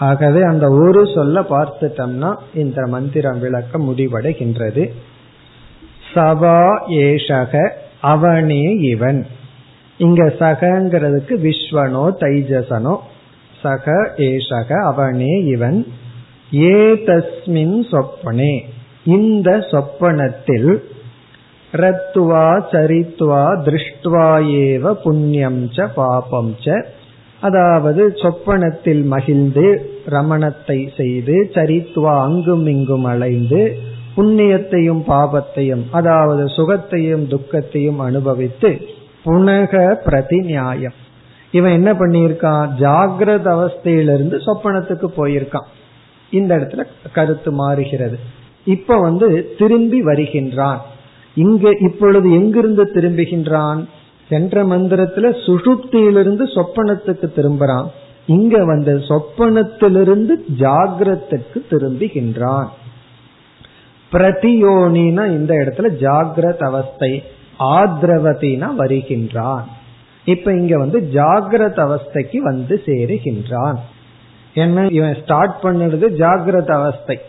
[0.00, 4.84] ஆகவே அந்த ஒரு சொல்ல பார்த்துட்டோம்னா இந்த மந்திரம் விளக்க முடிவடைகின்றது
[6.12, 6.60] சவா
[7.00, 7.54] ஏஷக
[8.04, 9.20] அவனே இவன்
[9.97, 12.95] இங்க சகங்கிறதுக்கு விஸ்வனோ தைஜசனோ.
[13.61, 15.85] சக ஏஷக அவனே இவன்.
[16.55, 18.63] ஏ தஸ்மின் சொப்பனே.
[19.03, 20.83] இந்த சொப்பனத்தில்
[21.73, 24.27] ரத்துவா சரித்வா திருஷ்டுவா
[24.63, 26.85] ஏவ புண்ணியம் ச பாபம் ச.
[27.41, 29.65] அதாவது சொப்பனத்தில் மகிழ்ந்து
[30.05, 33.77] ரமணத்தை செய்து சரித்துவா அங்கும் இங்கும் அலைந்து
[34.17, 38.71] புண்ணியத்தையும் பாபத்தையும் அதாவது சுகத்தையும் துக்கத்தையும் அனுபவித்து
[39.25, 40.93] புனக பிரதி நியாயம்
[41.51, 42.69] இவன் என்ன பண்ணியிருக்கான்?
[42.79, 45.65] ஜாகிரத அவஸ்தையிலிருந்து சொப்பனத்துக்கு போயிருக்கான்.
[46.29, 46.83] இந்த இடத்துல
[47.13, 48.19] கருத்து மாறுகிறது.
[48.65, 50.81] இப்ப வந்து திரும்பி வருகின்றான்.
[51.35, 53.85] இங்க இப்பொழுது எங்கிருந்து திரும்புகின்றான்?
[54.29, 57.87] சென்ற மந்திரத்துல சுஷுப்தியிலிருந்து சொப்பனத்துக்கு திரும்புறான்.
[58.25, 62.67] இங்க வந்து சொப்பனத்திலிருந்து ஜாகிரத்துக்கு திரும்புகின்றான்.
[64.11, 67.23] பிரதியோனினா இந்த இடத்துல ஜாகிரத அவஸ்தை.
[67.59, 69.67] ஆத்ரவதினா வருகின்றான்.
[70.25, 73.75] இப்ப இங்க வந்து ஜாகிரத அவஸ்தைக்கு வந்து சேருகின்றான்.
[74.53, 74.87] என்ன?
[74.87, 77.19] இவன் ஸ்டார்ட் பண்ணுறது ஜாகிரத அவஸ்தை.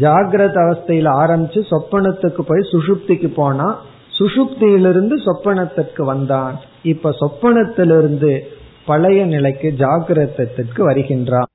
[0.00, 3.80] ஜாகிரத அவஸ்தையில ஆரம்பிச்சு சொப்பனத்துக்கு போய் சுஷுப்திக்கு போனா
[4.18, 6.58] சுஷுப்தியிலிருந்து சொப்பனத்திற்கு வந்தான்.
[6.82, 8.40] இப்ப சொப்பனத்திலிருந்து
[8.86, 11.48] பழைய நிலைக்கு ஜாகிரதத்திற்கு வருகின்றான்.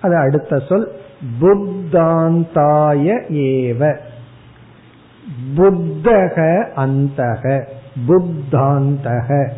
[0.00, 1.00] அது அடுத்த சொல்
[1.40, 3.96] புத்தாந்தாய ஏவ.
[5.56, 7.66] புத்தக அந்தக
[8.08, 9.50] புத்தாந்தக.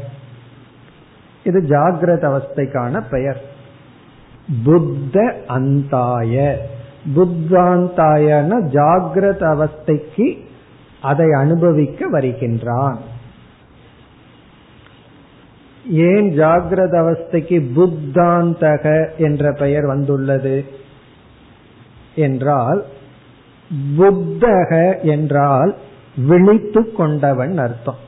[1.45, 3.43] இது ஜாகிரத அவஸ்தைக்கான பெயர்.
[4.65, 6.57] புத்த அந்தாய.
[7.17, 10.39] புத்தாந்தாயன ஜாகிரத அவஸ்தைக்கு
[11.03, 12.99] அதை அனுபவிக்க வருகின்றான்.
[15.91, 20.65] ஏன் ஜாகிரத அவஸ்தைக்கு புத்தாந்தக என்ற பெயர் வந்துள்ளது?
[22.15, 22.85] என்றால்
[23.97, 25.77] புத்தக என்றால்
[26.27, 28.03] விழித்து கொண்டவன் அர்த்தம்.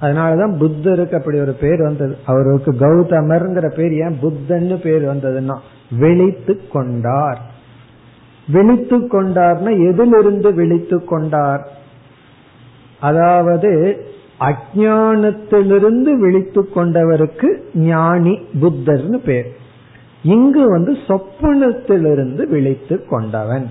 [0.00, 2.16] அதனாலதான் புத்தருக்கு அப்படி ஒரு பேர் வந்தது.
[2.26, 5.58] அவருக்கு கௌதமர்ங்கிற பேர் ஏன் புத்தன்னு பேர் வந்ததுன்னா
[5.90, 7.40] விழித்து கொண்டார்.
[8.48, 11.68] விழித்து கொண்டார்னா எதிலிருந்து விழித்து கொண்டார்?
[13.00, 14.00] அதாவது
[14.40, 19.56] அஜானத்திலிருந்து விழித்து கொண்டவருக்கு ஞானி புத்தர்னு பேர்.
[20.22, 23.70] இங்கு வந்து சொப்பனத்திலிருந்து விழித்து கொண்டவன்.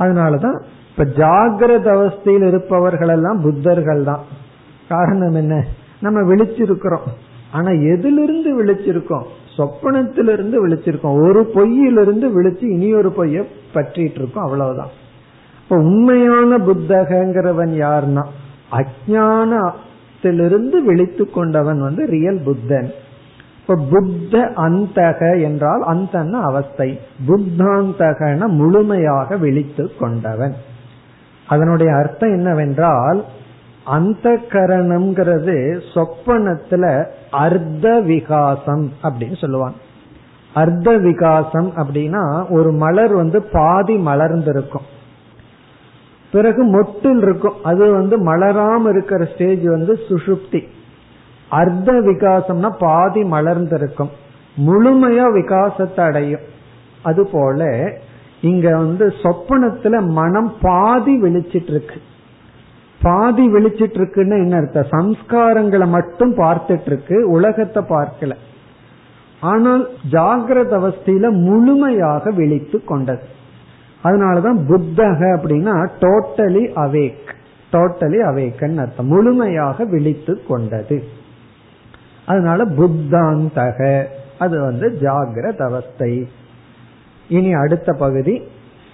[0.00, 0.60] அதனாலதான்
[0.90, 4.20] இப்ப ஜாகிரத அவஸ்தையில் இருப்பவர்கள் எல்லாம் புத்தர்கள் தான்
[4.88, 5.64] காரணம் என்ன?
[6.00, 7.06] நம்ம விழிச்சிருக்கிறோம்.
[7.52, 9.22] ஆனா எதிலிருந்து விழிச்சிருக்கோம்?
[9.56, 11.02] சொப்பனத்திலிருந்து விழிச்சிருக்கோம்.
[11.02, 14.88] ஒரு பொய்யிலிருந்து விழிச்சு இனி ஒரு பொய்ய பற்றிட்டு இருக்கோம் அவ்வளவுதான்.
[15.62, 18.22] இப்ப உண்மையான புத்தகங்கிறவன் யாருன்னா
[18.72, 22.90] அஜானத்திலிருந்து விழித்து கொண்டவன் வந்து ரியல் புத்தன்.
[23.60, 27.00] இப்ப புத்த அந்தக என்றால் அந்த அவஸ்தை.
[27.26, 30.54] புத்தாந்தகன முழுமையாக விழித்து கொண்டவன்.
[31.46, 33.24] அதனுடைய அர்த்தம் என்னவென்றால்
[33.84, 39.72] அந்த கரணம்ங்கிறது சொப்பனத்துல அர்த்த விகாசம் அப்படின்னு சொல்லுவான்.
[40.54, 44.86] அர்த்த விகாசம் அப்படின்னா ஒரு மலர் வந்து பாதி மலர்ந்திருக்கும்.
[46.32, 47.54] பிறகு மொட்டில் இருக்கும்.
[47.62, 50.60] அது வந்து மலராம இருக்கிற ஸ்டேஜ் வந்து சுஷுப்தி
[51.50, 54.12] அர்த்த விகாசம்னா பாதி மலர்ந்திருக்கும்.
[54.56, 56.40] முழுமையா விகாசத்தை அடையும்.
[57.02, 57.68] அது போல
[58.40, 61.98] இங்க வந்து சொப்பனத்துல மனம் பாதி விழிச்சிட்டு இருக்கு
[63.02, 64.92] பாதி விழிச்சிட்டு இருக்குன்னு என்ன அர்த்தம்?
[64.98, 68.32] சம்ஸ்காரங்களை மட்டும் பார்த்துட்டு இருக்கு உலகத்தை பார்க்கல.
[69.40, 73.26] ஆனால் ஜாகிரத அவஸ்தையில முழுமையாக விழித்து கொண்டது.
[74.04, 77.30] அதனாலதான் புத்தக அப்படின்னா டோட்டலி அவேக்
[77.72, 79.06] டோட்டலி அவேக்கன் அர்த்தம்.
[79.06, 81.18] முழுமையாக விழித்து கொண்டது.
[82.30, 83.78] அதனால புத்தாந்தக.
[84.38, 86.12] அது வந்து ஜாகிரத அவஸ்தை
[87.28, 88.34] இனி அடுத்த பகுதி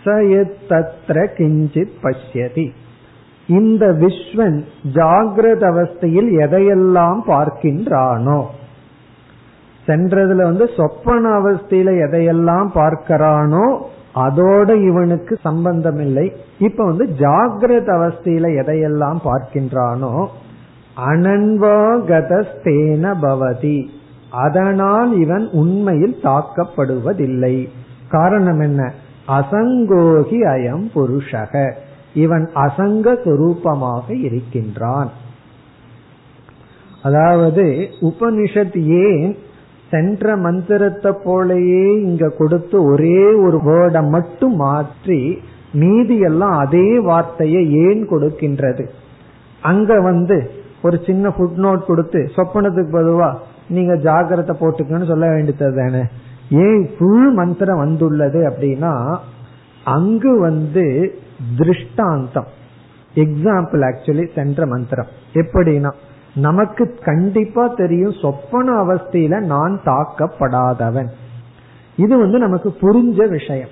[0.05, 2.66] சயத்தத்ர கிஞ்சித் பஷ்யதி.
[3.49, 4.59] இந்த விஸ்வன்
[4.94, 8.38] ஜாகிரத அவஸ்தையில் எதையெல்லாம் பார்க்கின்றானோ
[9.87, 13.66] சென்றதுல வந்து சொப்பன அவஸ்தையில எதையெல்லாம் பார்க்கிறானோ
[14.14, 16.27] அதோட இவனுக்கு சம்பந்தம் இல்லை
[16.59, 20.12] இப்ப வந்து ஜாகிரத அவஸ்தையில எதையெல்லாம் பார்க்கின்றானோ
[20.96, 23.88] அனன்வாகதஸ்தேன பவதி.
[24.30, 27.68] அதனால் இவன் உண்மையில் தாக்கப்படுவதில்லை.
[28.09, 28.92] காரணம் என்ன?
[29.28, 31.72] அசங்கோகி அயம் புருஷக.
[32.14, 35.11] இவன் அசங்க சுரூபமாக இருக்கின்றான்.
[37.02, 39.37] அதாவது உபனிஷத் ஏன்
[39.90, 45.38] சென்ற மந்திரத்தை போலயே இங்க கொடுத்து ஒரே ஒரு வேர்டை மட்டும் மாற்றி
[45.72, 48.85] மீதி எல்லாம் அதே வார்த்தையை ஏன் கொடுக்கின்றது?
[49.62, 50.50] அங்க வந்து
[50.83, 53.35] ஒரு சின்ன ஃபுட் நோட் கொடுத்து சொப்பனத்துக்கு பொதுவா
[53.69, 56.03] நீங்க ஜாகிரதை போட்டுக்கன்னு சொல்ல வேண்டியது தானே?
[56.51, 59.17] ஏன் ஃபுல் மந்திரம் வந்துள்ளது அப்படின்னா
[59.85, 61.15] அங்கு வந்து
[61.59, 62.47] திருஷ்டாந்தம்.
[63.15, 65.07] எக்ஸாம்பிள் ஆக்சுவலி சென்ற மந்திரம்.
[65.33, 65.93] எப்படின்னா
[66.35, 71.09] நமக்கு கண்டிப்பா தெரியும் சொப்பன அவஸ்தையில நான் தாக்கப்படாதவன்.
[71.97, 73.68] இது வந்து நமக்கு புரிஞ்ச விஷயம்.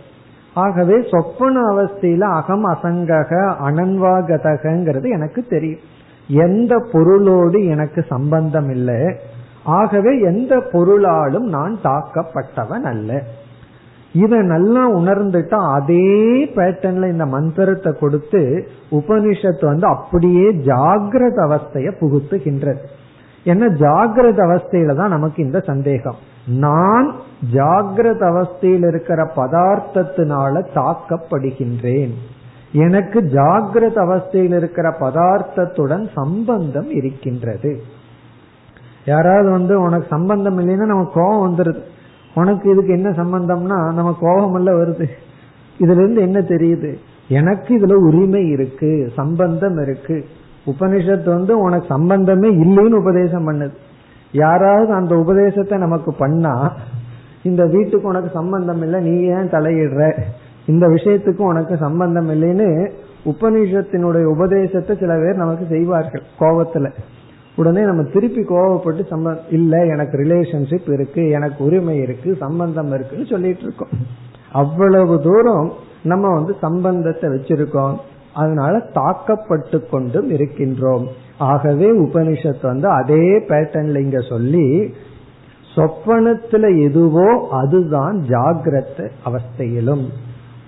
[0.55, 5.93] ஆகவே சொப்பன அவஸ்தையில அகம் அசங்கக அனன்வாகதகங்கிறது எனக்கு தெரியும்.
[6.29, 9.16] எந்த பொருளோடு எனக்கு சம்பந்தம் இல்லை.
[9.64, 13.22] ஆகவே எந்த பொருளாலும் நான் தாக்கப்பட்டவன் அல்ல.
[14.12, 22.79] இதை நல்லா உணர்ந்துட்டா அதே பேட்டர்ன்ல இந்த மந்திரத்தை கொடுத்து உபனிஷத்து வந்து அப்படியே ஜாகிரத அவஸ்தைய புகுத்துகின்றது.
[23.45, 26.14] ஏன்னா ஜாகிரத அவஸ்தையில தான் நமக்கு இந்த சந்தேகம்.
[26.47, 27.14] நான்
[27.53, 32.12] ஜாகிரத அவஸ்தையில் இருக்கிற பதார்த்தத்தினால தாக்கப்படுகின்றேன்.
[32.75, 37.81] எனக்கு ஜாகிரத அவஸ்தையில் இருக்கிற பதார்த்தத்துடன் சம்பந்தம் இருக்கின்றது.
[39.05, 41.83] யாராவது வந்து உனக்கு சம்பந்தம் இல்லைன்னா நமக்கு கோபம் வந்துருது.
[42.35, 45.07] உனக்கு இதுக்கு என்ன சம்பந்தம்னா நம்ம கோபம் எல்லாம் வருது.
[45.79, 46.95] இதுல இருந்து என்ன தெரியுது?
[47.29, 50.25] எனக்கு இதுல உரிமை இருக்கு சம்பந்தம் இருக்கு.
[50.66, 53.75] உபனிஷத்து வந்து உனக்கு சம்பந்தமே இல்லைன்னு உபதேசம் பண்ணுது.
[54.33, 56.72] யாராவது அந்த உபதேசத்தை நமக்கு பண்ணா
[57.43, 60.22] இந்த வீட்டுக்கு உனக்கு சம்பந்தம் இல்லை நீ ஏன் தலையிடுற?
[60.67, 62.91] இந்த விஷயத்துக்கும் உனக்கு சம்பந்தம் இல்லைன்னு
[63.25, 66.93] உபனிஷத்தினுடைய உபதேசத்தை சில பேர் நமக்கு செய்வார்கள் கோபத்துல
[67.57, 73.62] உடனே நம்ம திருப்பி கோவப்பட்டு சம்ப இல்ல எனக்கு ரிலேஷன்ஷிப் இருக்கு எனக்கு உரிமை இருக்கு சம்பந்தம் இருக்குன்னு சொல்லிட்டு
[73.62, 73.89] இருக்கோம்.
[74.53, 77.97] அவ்வளவு தூரம் நம்ம வந்து சம்பந்தத்தை வச்சிருக்கோம்.
[78.35, 81.07] அதனால தாக்கப்பட்டு கொண்டும் இருக்கின்றோம்.
[81.39, 84.95] ஆகவே உபனிஷத் வந்து அதே பேட்டர்ன்ல இங்க சொல்லி
[85.77, 90.05] சொப்பனத்துல எதுவோ அதுதான் ஜாகிரத அவஸ்தையிலும்.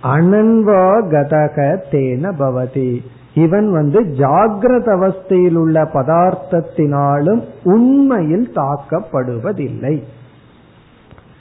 [0.03, 3.01] அனன்வா கதக தேன பவதி.
[3.34, 10.03] இவன் வந்து ஜாகிரத அவஸ்தையில் உள்ள பதார்த்தத்தினாலும் உண்மையில் தாக்கப்படுவதில்லை.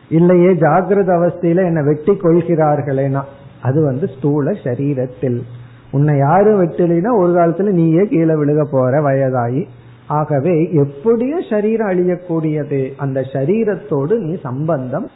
[0.10, 3.22] இல்லையே ஜாகிரத அவஸ்தையில என்ன வெட்டி கொள்கிறார்களேனா?
[3.62, 5.42] அது வந்து ஸ்தூல சரீரத்தில்.
[5.92, 9.66] உன்னை யாரும் வெட்டலைன்னா ஒரு காலத்துல நீயே கீழே விழுக போற வயதாயி.
[10.08, 12.92] ஆகவே எப்படியும் சரீரம் அழியக்கூடியது.
[12.98, 15.08] அந்த சரீரத்தோடு நீ சம்பந்தம்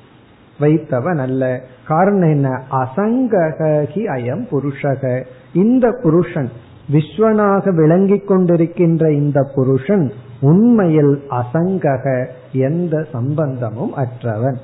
[0.59, 2.49] வைத்தவன் அல்ல காரணம் என்ன?
[2.71, 5.23] அசங்ககி அயம் புருஷக.
[5.53, 6.49] இந்த புருஷன்
[6.91, 14.57] விஸ்வனாக விளங்கிக் கொண்டிருக்கின்ற இந்த புருஷன் உண்மையில் அசங்கக எந்த சம்பந்தமும் அற்றவன்.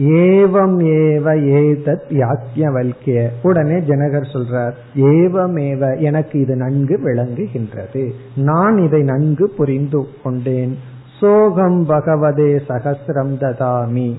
[0.00, 8.10] ஏவம் ஏவ ஏதத் யாக்கியவல்கிய உடனே ஜனகர் சொல்றார் ஏவமேவ எனக்கு இது நன்கு விளங்குகின்றது.
[8.36, 10.76] நான் இதை நன்கு புரிந்து கொண்டேன்.
[11.20, 14.14] சோகம் பகவதே சகசிரம் ததாமி.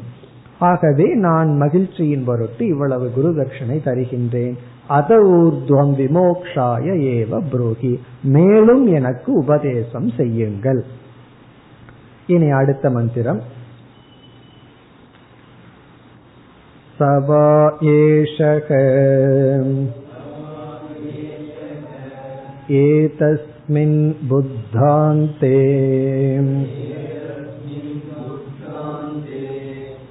[0.61, 4.55] ஆகவே நான் மகிழ்ச்சியின் பொருட்டு இவ்வளவு குரு தட்சணை தருகின்றேன்
[4.89, 7.93] அத ஊர்துவம் விமோக்ஷாய ஏவ புரோகி
[8.29, 10.83] மேலும் எனக்கு உபதேசம் செய்யுங்கள்
[12.29, 13.43] இனி அடுத்த மந்திரம்
[16.99, 17.47] சவா
[17.95, 18.71] ஏஷக
[22.75, 25.57] एतस्मिन् बुद्धान्ते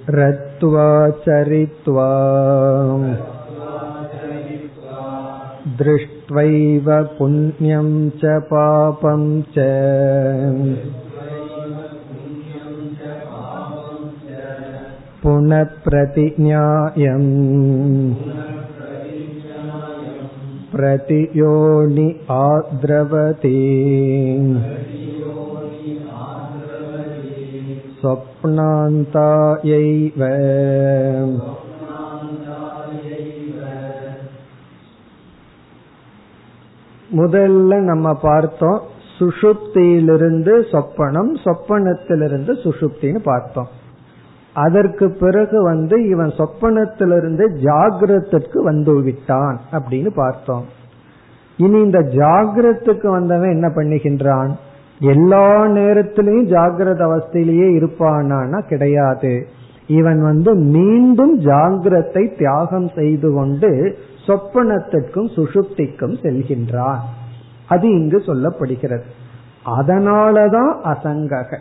[0.10, 0.90] रत्वा
[1.26, 2.10] चरित्वा
[5.82, 7.90] दृष्ट्वैव पुण्यं
[8.24, 9.24] च पापं
[9.58, 9.68] च
[15.24, 17.30] पुनः प्रतिज्ञायम्
[20.76, 22.08] प्रतियोनि
[22.42, 23.58] आद्रवति
[28.86, 30.20] स्वप्नान्तायैव
[37.10, 38.80] முதல்ல நம்ம பார்த்தோம்
[39.18, 43.70] சுஷுப்தியிலிருந்து சொப்பனம் சொப்பனத்திலிருந்து சுஷுப்தின்னு பார்த்தோம்
[44.56, 50.66] அதற்கு பிறகு வந்து இவன் சொப்பனத்திலிருந்து ஜாகிரத்துக்கு வந்து விட்டான் அப்படின்னு பார்த்தோம்
[51.60, 54.52] இனி இந்த ஜாகிரத்துக்கு வந்தவன் என்ன பண்ணுகின்றான்
[54.99, 59.47] எல்லா நேரத்திலையும் ஜாகிரத அவஸ்தையிலேயே இருப்பானா கிடையாது.
[59.87, 63.97] இவன் வந்து மீண்டும் ஜாகிரத்தை தியாகம் செய்து கொண்டு
[64.27, 66.99] சொப்பனத்திற்கும் சுசுப்திக்கும் செல்கின்றான்.
[67.69, 69.03] அது இங்கு சொல்லப்படுகிறது.
[69.67, 71.59] அதனாலதான் அசங்கக.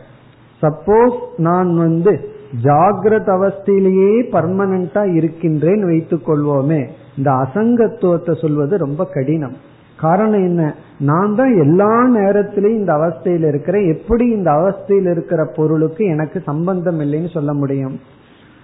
[0.61, 2.29] சப்போஸ் நான் வந்து
[2.63, 9.55] ஜாகிரத அவஸ்தையிலேயே பர்மனண்டா இருக்கின்றேன் வைத்துக் கொள்வோமே இந்த அசங்கத்துவத்தை சொல்வது ரொம்ப கடினம்.
[9.99, 10.75] காரணம் என்ன?
[10.99, 13.95] நான் தான் எல்லா நேரத்திலையும் இந்த அவஸ்தையில் இருக்கிறேன்.
[13.95, 17.99] எப்படி இந்த அவஸ்தையில் இருக்கிற பொருளுக்கு எனக்கு சம்பந்தம் இல்லைன்னு சொல்ல முடியும்?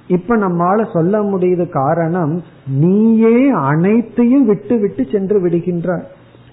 [0.07, 6.03] இப்ப நம்மால சொல்ல முடியுது காரணம் நீயே அனைத்தையும் விட்டு விட்டு சென்று விடுகின்றாய்.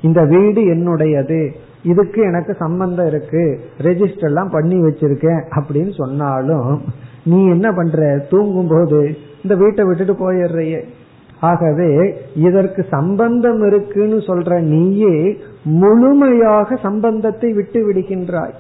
[0.03, 1.51] இந்த வீடு என்னுடையது.
[1.83, 3.61] இதுக்கு எனக்கு சம்பந்தம் இருக்கு.
[3.83, 6.81] ரெஜிஸ்டர் எல்லாம் பண்ணி வச்சிருக்கேன் அப்படின்னு சொன்னாலும்
[7.25, 8.27] நீ என்ன பண்ற?
[8.31, 10.81] தூங்கும் போது இந்த வீட்டை விட்டுட்டு போயிடுறையே.
[11.41, 11.91] ஆகவே
[12.47, 15.15] இதற்கு சம்பந்தம் இருக்குன்னு சொல்ற நீயே
[15.63, 18.55] முழுமையாக சம்பந்தத்தை விட்டு விடுகின்றாய்.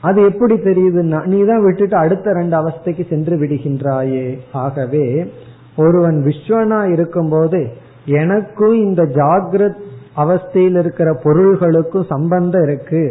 [0.00, 4.26] அது எப்படி தெரியுதுன்னா நீ தான் விட்டுட்டு அடுத்த ரெண்டு அவஸ்தைக்கு சென்று விடுகின்றாயே.
[4.64, 5.06] ஆகவே
[5.76, 7.60] ஒருவன் விஸ்வனா இருக்கும்போது
[8.20, 9.80] எனக்கும் இந்த ஜாகிரத்
[10.16, 13.02] அவஸ்தையில் இருக்கிற பொருள்களுக்கும் சம்பந்தம் இருக்கு.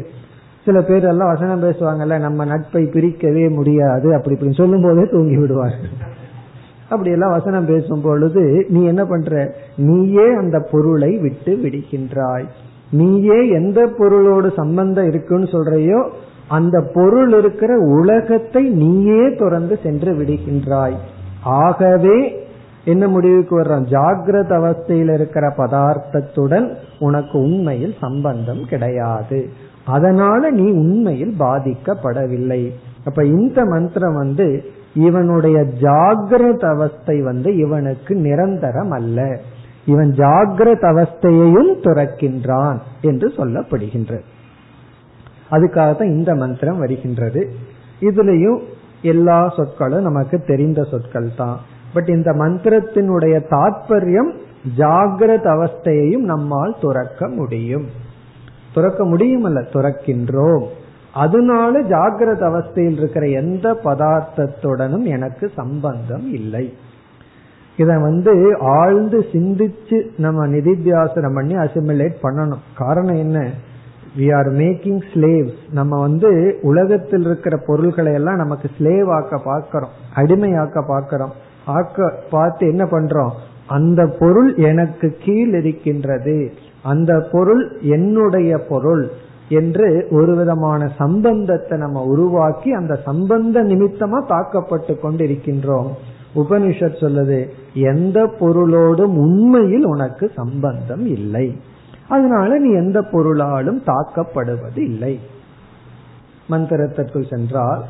[0.66, 5.92] சில பேர் எல்லாம் வசனம் பேசுவாங்கல்ல நம்ம நட்பை பிரிக்கவே முடியாது அப்படி இப்படின்னு சொல்லும் போதே தூங்கி விடுவார்கள்.
[6.90, 9.56] அப்படி எல்லாம் வசனம் பேசும் பொழுது நீ என்ன பண்ற?
[9.78, 12.48] நீயே அந்த பொருளை விட்டு விடுகின்றாய்.
[12.92, 16.10] நீயே எந்த பொருளோடு சம்பந்தம் இருக்குன்னு சொல்றையோ
[16.48, 20.98] அந்த பொருள் இருக்கிற உலகத்தை நீயே துறந்து சென்று விடுகின்றாய்.
[21.44, 22.46] ஆகவே
[22.86, 26.68] என்ன முடிவுக்கு வர்றான் ஜாகிரத அவஸ்தையில் இருக்கிற பதார்த்தத்துடன்
[27.00, 29.40] உனக்கு உண்மையில் சம்பந்தம் கிடையாது.
[29.86, 32.70] அதனால நீ உண்மையில் பாதிக்கப்படவில்லை.
[33.06, 34.64] அப்ப இந்த மந்திரம் வந்து
[34.98, 39.40] இவனுடைய ஜாகிரத அவஸ்தை வந்து இவனுக்கு நிரந்தரம் அல்ல.
[39.86, 44.26] இவன் ஜாகிரத அவஸ்தையையும் துறக்கின்றான் என்று சொல்லப்படுகின்றது.
[45.52, 47.54] அதுக்காக தான் இந்த மந்திரம் வருகின்றது.
[48.02, 48.60] இதுலயும்
[49.02, 51.60] எல்லா சொற்களும் நமக்கு தெரிந்த சொற்கள் தான்
[51.94, 54.32] பட் இந்த மந்திரத்தினுடைய தாற்பயம்
[54.78, 57.86] ஜாகிரத அவஸ்தையையும் நம்மால் துறக்க முடியும்.
[58.74, 60.66] துறக்க முடியும் அல்ல துறக்கின்றோம்.
[61.14, 66.74] அதனால ஜாகிரத அவஸ்தையில் இருக்கிற எந்த பதார்த்தத்துடனும் எனக்கு சம்பந்தம் இல்லை.
[67.78, 72.60] இத வந்து ஆழ்ந்து சிந்திச்சு நம்ம நிதித்தியாசனம் பண்ணி அசிமிலேட் பண்ணணும்.
[72.78, 73.50] காரணம் என்ன?
[74.18, 79.90] வி ஆர் மேக்கிங் ஸ்லேவ்ஸ் நம்ம வந்து உலகத்தில் இருக்கிற பொருள்களை எல்லாம் நமக்கு ஸ்லேவ் ஆக்க பார்க்கிறோம்.
[80.16, 81.32] அடிமையாக்க பார்க்கிறோம்.
[81.66, 83.32] ஆக்க பார்த்து என்ன பண்றோம்?
[83.68, 86.54] அந்த பொருள் எனக்கு கீழ் இருக்கின்றது.
[86.84, 89.12] அந்த பொருள் என்னுடைய பொருள்.
[89.50, 95.88] என்று ஒரு விதமான சம்பந்தத்தை நம்ம உருவாக்கி அந்த சம்பந்த நிமித்தமா தாக்கப்பட்டு கொண்டிருக்கின்றோம்.
[96.36, 101.60] உபனிஷத் சொல்லுது எந்த பொருளோடும் உண்மையில் உனக்கு சம்பந்தம் இல்லை.
[102.08, 105.20] அதனால நீ எந்த பொருளாலும் தாக்கப்படுவது இல்லை.
[106.50, 107.84] மந்திரத்திற்குள் சென்றால்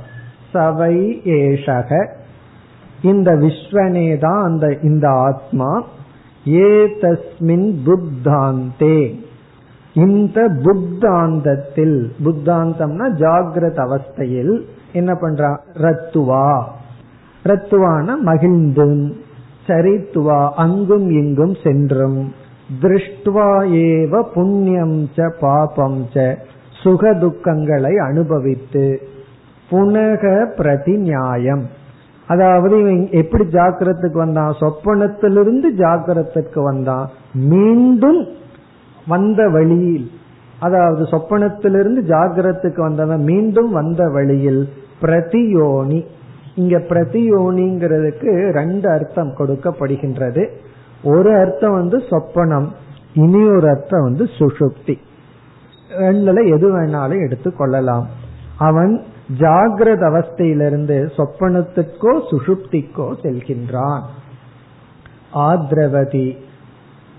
[0.53, 2.11] சவை ஏஷக
[3.01, 5.83] இந்த விஸ்வனே தான் அந்த இந்த ஆத்மா
[6.47, 9.25] ஏ தஸ்மின் புத்தாந்தே.
[9.97, 14.55] இந்த புத்தாந்தத்தில் புத்தாந்தம்னா ஜாகிரத அவஸ்தையில்
[14.93, 16.49] என்ன பண்றான் ரத்துவா.
[17.45, 19.11] ரத்துவான மகிழ்ந்தும்
[19.67, 22.33] சரித்துவா அங்கும் இங்கும் சென்றும்.
[22.81, 26.35] திருஷ்டுவா ஏவ புண்ணியம் ச பாபம் ச
[26.83, 28.85] சுக துக்கங்களை அனுபவித்து
[29.71, 30.23] புனக
[30.57, 31.65] பிரதி நியாயம்
[32.27, 34.53] அதாவது இவன் எப்படி ஜாக்கிரத்துக்கு வந்தான்?
[34.59, 37.09] சொப்பனத்திலிருந்து ஜாக்கிரத்துக்கு வந்தான்.
[37.33, 38.27] மீண்டும்
[39.07, 40.11] வந்த வழியில்.
[40.59, 44.69] அதாவது சொப்பனத்திலிருந்து ஜாகிரத்துக்கு வந்தவன் மீண்டும் வந்த வழியில்.
[45.01, 46.05] பிரதியோனி.
[46.55, 50.49] இங்க பிரதியோனிங்கிறதுக்கு ரெண்டு அர்த்தம் கொடுக்கப்படுகின்றது.
[51.03, 52.67] ஒரு அர்த்தம் வந்து சொப்பனம்.
[53.13, 54.95] இனி ஒரு அர்த்தம் வந்து சுஷுப்தி
[55.99, 58.05] ரெண்டுல எது வேணாலும் எடுத்துக்கொள்ளலாம்
[58.57, 59.03] அவன்
[59.39, 64.01] ஜாகிரத அவஸ்தையிலிருந்து சொப்பனத்துக்கோ சுஷுப்திக்கோ செல்கின்றான்.
[65.33, 66.37] ஆத்ரவதி.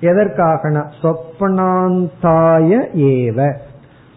[0.00, 0.84] எதற்காகனா?
[1.02, 3.52] சொப்பனாந்தாய ஏவ.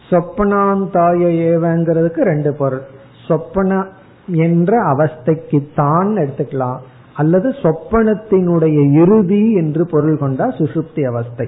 [0.09, 2.81] சொப்பனாந்தாய ஏவங்கிறதுக்கு ரெண்டு பொருள்.
[3.27, 3.85] சொப்பன
[4.27, 6.77] என்ற அவஸ்தைக்கு தான் எடுத்துக்கலாம்.
[7.15, 11.47] அல்லது சொப்பனத்தினுடைய இறுதி என்று பொருள் கொண்டா சுசுப்தி அவஸ்தை.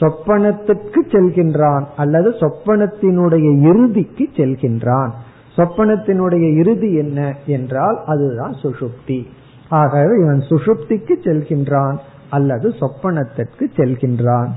[0.00, 5.10] சொப்பனத்துக்கு செல்கின்றான் அல்லது சொப்பனத்தினுடைய இறுதிக்கு செல்கின்றான்.
[5.56, 9.26] சொப்பனத்தினுடைய இறுதி என்ன என்றால் அதுதான் சுஷுப்தி
[9.68, 11.96] ஆகவே இவன் சுஷுப்திக்கு செல்கின்றான்.
[12.30, 14.48] அல்லது சொப்பனத்திற்கு செல்கின்றான்.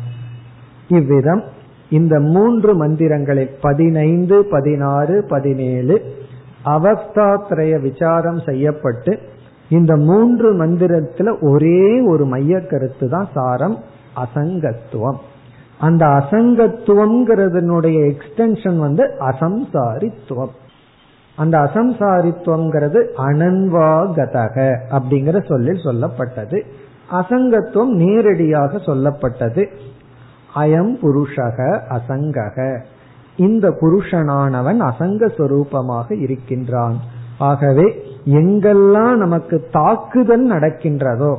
[0.87, 1.43] இவ்விதம்
[1.89, 6.01] இந்த மூன்று மந்திரங்களில் பதினைந்து பதினாறு பதினேழு
[6.65, 9.19] அவஸ்தாத்ரய விசாரம் செய்யப்பட்டு
[9.69, 13.77] இந்த மூன்று மந்திரத்துல ஒரே ஒரு மைய கருத்து தான் சாரம்
[14.15, 15.17] அசங்கத்துவம்.
[15.79, 20.49] அந்த அசங்கத்துவம்ங்கிறதுனுடைய எக்ஸ்டென்ஷன் வந்து அசம்சாரித்துவம்.
[21.35, 26.63] அந்த அசம்சாரித்துவம்ங்கிறது அனன்வாகதக அப்படிங்கிற சொல்லில் சொல்லப்பட்டது.
[27.11, 29.63] அசங்கத்துவம் நேரடியாக சொல்லப்பட்டது.
[30.55, 31.57] அயம் புருஷக
[31.89, 32.57] அசங்கக.
[33.37, 36.97] இந்த புருஷனானவன் அசங்க சொரூபமாக இருக்கின்றான்.
[37.37, 37.87] ஆகவே
[38.25, 41.33] எங்கெல்லாம் நமக்கு தாக்குதல் நடக்கின்றதோ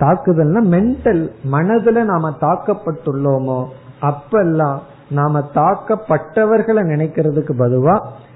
[0.00, 3.60] தாக்குதல்னா மென்டல் மனதுல நாம தாக்கப்பட்டுள்ளோமோ
[4.00, 4.78] அப்பெல்லாம்
[5.10, 7.94] நாம தாக்கப்பட்டவர்களை நினைக்கிறதுக்கு பதுவா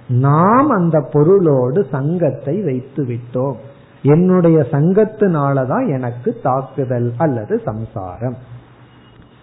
[0.08, 3.56] நாம் அந்த பொருளோடு சங்கத்தை வைத்து விட்டோம்
[4.02, 8.36] என்னுடைய சங்கத்தினாலதான் எனக்கு தாக்குதல் அல்லது சம்சாரம்.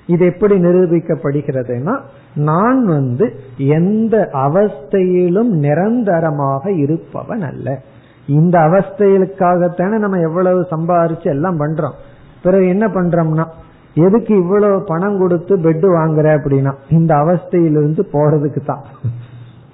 [0.07, 1.99] இது எப்படி நிரூபிக்கப்படுகிறதுனா
[2.35, 7.81] நான் வந்து எந்த அவஸ்தையிலும் நிரந்தரமாக இருப்பவன் அல்ல.
[8.27, 11.97] இந்த அவஸ்தைகளுக்காகத்தானே நம்ம எவ்வளவு சம்பாரிச்சு எல்லாம் பண்றோம்.
[12.43, 13.45] பிறகு என்ன பண்றோம்னா
[13.93, 18.83] எதுக்கு இவ்வளவு பணம் கொடுத்து பெட் வாங்குற அப்படின்னா இந்த அவஸ்தையிலிருந்து போறதுக்கு தான்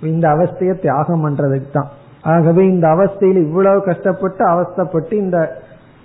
[0.01, 1.89] இந்த அவஸ்தைய தியாகம் பண்றதுக்கு தான்
[2.23, 5.61] ஆகவே இந்த அவஸ்தையில் இவ்வளவு கஷ்டப்பட்டு அவஸ்தப்பட்டு இந்த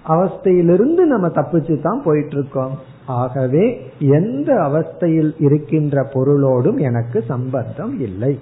[0.08, 8.38] அவஸ்தையிலிருந்து நம்ம தப்பிச்சு தான் போயிட்டு இருக்கோம் ஆகவே எந்த அவஸ்தையில் இருக்கின்ற பொருளோடும் எனக்கு சம்பந்தம் இல்லை.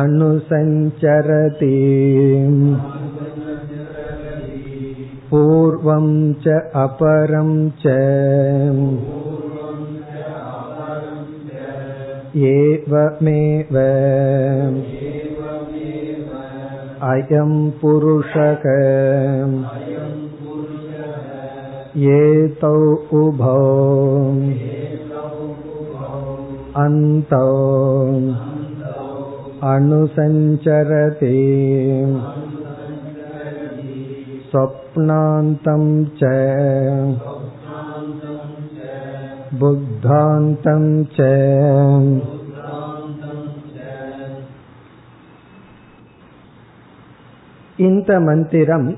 [0.00, 1.78] अनुसञ्चरति
[5.30, 6.08] पूर्वं
[6.44, 7.52] च अपरं
[7.84, 7.94] च
[12.50, 13.76] एवमेव
[17.12, 18.66] अयं पुरुषः
[22.12, 22.76] एतौ
[23.20, 23.58] उभौ
[26.76, 27.48] अन्तौ
[29.72, 31.36] अनुसञ्चरति
[34.48, 35.84] स्वप्नान्तं
[36.18, 36.32] च
[39.62, 40.84] बुद्धान्तं
[41.16, 41.28] च
[47.78, 48.88] இந்த மந்திரம்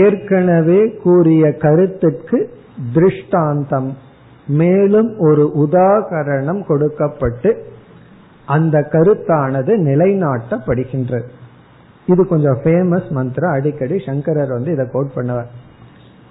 [0.00, 2.38] ஏற்கனவே கூறிய கருத்துக்கு
[2.94, 3.90] திருஷ்டாந்தம்
[4.49, 7.67] மேலும் ஒரு உதாகரணம் கொடுக்கப்பட்டு
[8.45, 11.27] அந்த கருத்தானது நிலைநாட்டப்படுகின்றது.
[12.05, 15.49] இது கொஞ்சம் ஃபேமஸ் மந்திரம் அடிக்கடி சங்கரர் வந்து இதை கோட் பண்ணுவார்.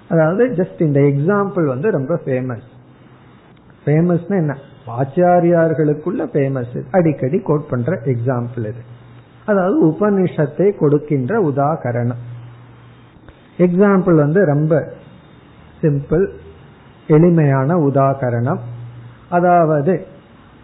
[0.09, 2.67] அதாவது ஜஸ்ட் இந்த எக்ஸாம்பிள் வந்து ரொம்ப ஃபேமஸ்
[3.85, 4.57] ஃபேமஸ்னா என்ன?
[4.87, 8.81] ஆச்சாரியார்களுக்குள்ள ஃபேமஸ் அடிக்கடி கோட் பண்ற எக்ஸாம்பிள் இது.
[9.45, 12.21] அதாவது உபனிஷத்தை கொடுக்கின்ற உதாகரணம்.
[13.57, 14.93] எக்ஸாம்பிள் வந்து ரொம்ப
[15.81, 16.29] சிம்பிள்
[17.09, 18.59] எளிமையான உதாகரணம்.
[19.29, 20.05] அதாவது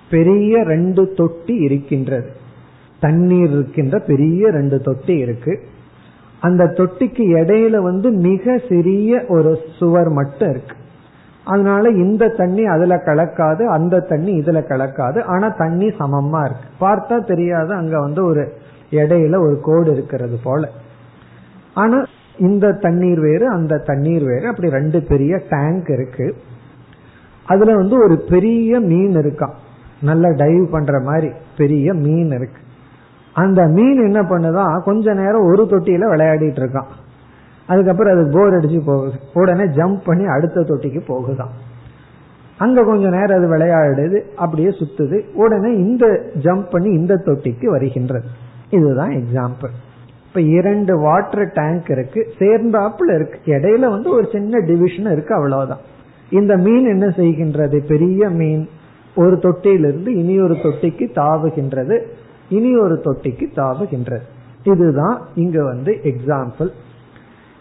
[0.09, 2.29] பெரிய ரெண்டு தொட்டி இருக்கின்றது.
[2.99, 5.59] தண்ணீர் இருக்கின்ற பெரிய ரெண்டு தொட்டி இருக்கு.
[6.39, 10.75] அந்த தொட்டிக்கு இடையில வந்து மிக சிறிய ஒரு சுவர் மட்டும் இருக்கு.
[11.43, 15.23] அதனால இந்த தண்ணி அதுல கலக்காது அந்த தண்ணி இதுல கலக்காது.
[15.23, 16.85] ஆனா தண்ணி சமமா இருக்கு.
[16.85, 18.53] பார்த்தா தெரியாது அங்க வந்து ஒரு
[18.91, 20.69] இடையில ஒரு கோடு இருக்கிறது போல.
[21.73, 22.03] ஆனா
[22.37, 24.47] இந்த தண்ணீர் வேறு அந்த தண்ணீர் வேறு.
[24.47, 26.35] அப்படி ரெண்டு பெரிய டேங்க் இருக்கு.
[27.45, 29.53] அதுல வந்து ஒரு பெரிய மீன் இருக்கான்
[30.01, 32.61] நல்ல டைவ் பண்ற மாதிரி பெரிய மீன் இருக்கு.
[33.33, 36.85] அந்த மீன் என்ன பண்ணுதான் கொஞ்ச நேரம் ஒரு தொட்டியில விளையாடிட்டு இருக்கான்.
[37.67, 39.13] அதுக்கப்புறம் அது போர் அடிச்சு போகுது.
[39.33, 41.51] உடனே ஜம்ப் பண்ணி அடுத்த தொட்டிக்கு போகுதான்.
[42.57, 45.33] அங்க கொஞ்ச நேரம் அது விளையாடுது அப்படியே சுத்துது.
[45.33, 48.27] உடனே இந்த ஜம்ப் பண்ணி இந்த தொட்டிக்கு வருகின்றது.
[48.69, 49.84] இதுதான் எக்ஸாம்பிள்
[50.35, 53.39] இப்ப இரண்டு வாட்டர் டேங்க் இருக்கு சேர்ந்தாப்புல இருக்கு.
[53.45, 55.77] இடையில வந்து ஒரு சின்ன டிவிஷன் இருக்கு அவ்வளவுதான்.
[56.29, 57.85] இந்த மீன் என்ன செய்கின்றது?
[57.87, 58.67] பெரிய மீன்.
[59.15, 62.03] ஒரு தொட்டியிலிருந்து இனி ஒரு தொட்டிக்கு தாவுகின்றது.
[62.49, 64.19] இனி ஒரு தொட்டிக்கு தாவுகின்றது.
[64.63, 66.69] இதுதான் இங்க வந்து எக்ஸாம்பிள்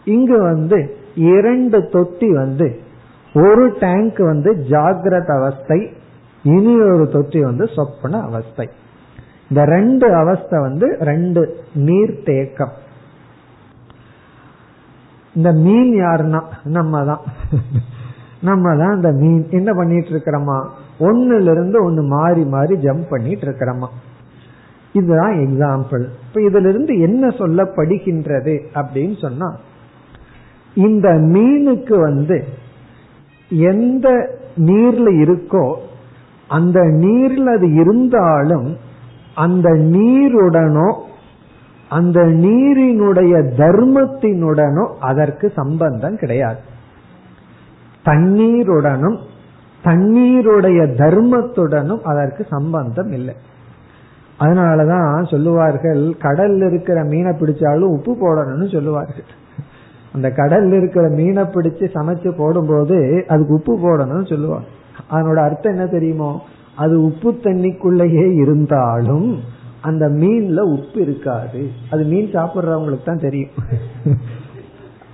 [0.04, 2.78] இங்கு வந்து இரண்டு தொட்டி வந்து
[3.34, 5.90] ஒரு டேங்க் வந்து ஜாகிரத அவஸ்தை
[6.42, 8.68] இனி ஒரு தொட்டி வந்து சொப்பன அவஸ்தை.
[9.50, 11.40] இந்த ரெண்டு அவஸ்தை வந்து ரெண்டு
[11.86, 12.74] நீர் தேக்கம்
[15.34, 16.40] இந்த மீன் யாருன்னா?
[16.70, 17.22] நம்ம தான்
[18.42, 19.44] நம்ம தான் இந்த மீன்.
[19.50, 20.56] என்ன பண்ணிட்டு இருக்கிறோமா
[21.00, 23.88] ஒன்னுல இருந்து ஒன்னு மாறி மாறி ஜம்ப் பண்ணிட்டு இருக்கிறோமா
[24.94, 29.48] இதுதான் எக்ஸாம்பிள் இப்ப இதுல இருந்து என்ன சொல்லப்படுகின்றது அப்படின்னு சொன்னா
[30.76, 32.36] இந்த மீனுக்கு வந்து
[33.70, 34.06] எந்த
[34.68, 35.64] நீர்ல இருக்கோ
[36.50, 38.68] அந்த நீர்ல அது இருந்தாலும்
[39.34, 40.98] அந்த நீருடனோ
[41.88, 46.58] அந்த நீரினுடைய தர்மத்தினுடனோ அதற்கு சம்பந்தம் கிடையாது.
[48.04, 49.16] தண்ணீருடனும்
[49.82, 53.34] தண்ணீருடைய தர்மத்துடனும் அதற்கு சம்பந்தம் இல்லை.
[54.40, 59.24] அதனாலதான் சொல்லுவார்கள் கடல்ல இருக்கிற மீனை பிடிச்சாலும் உப்பு போடணும்னு சொல்லுவார்கள்.
[60.12, 64.66] அந்த கடல்ல இருக்கிற மீனை பிடிச்சு சமைச்சு போடும்போது அதுக்கு உப்பு போடணும்னு சொல்லுவாங்க.
[65.10, 66.40] அதனோட அர்த்தம் என்ன தெரியுமோ?
[66.76, 69.40] அது உப்பு தண்ணிக்குள்ளேயே இருந்தாலும்
[69.80, 71.68] அந்த மீன்ல உப்பு இருக்காது.
[71.90, 73.50] அது மீன் சாப்பிடுறவங்களுக்கு தான் தெரியும்.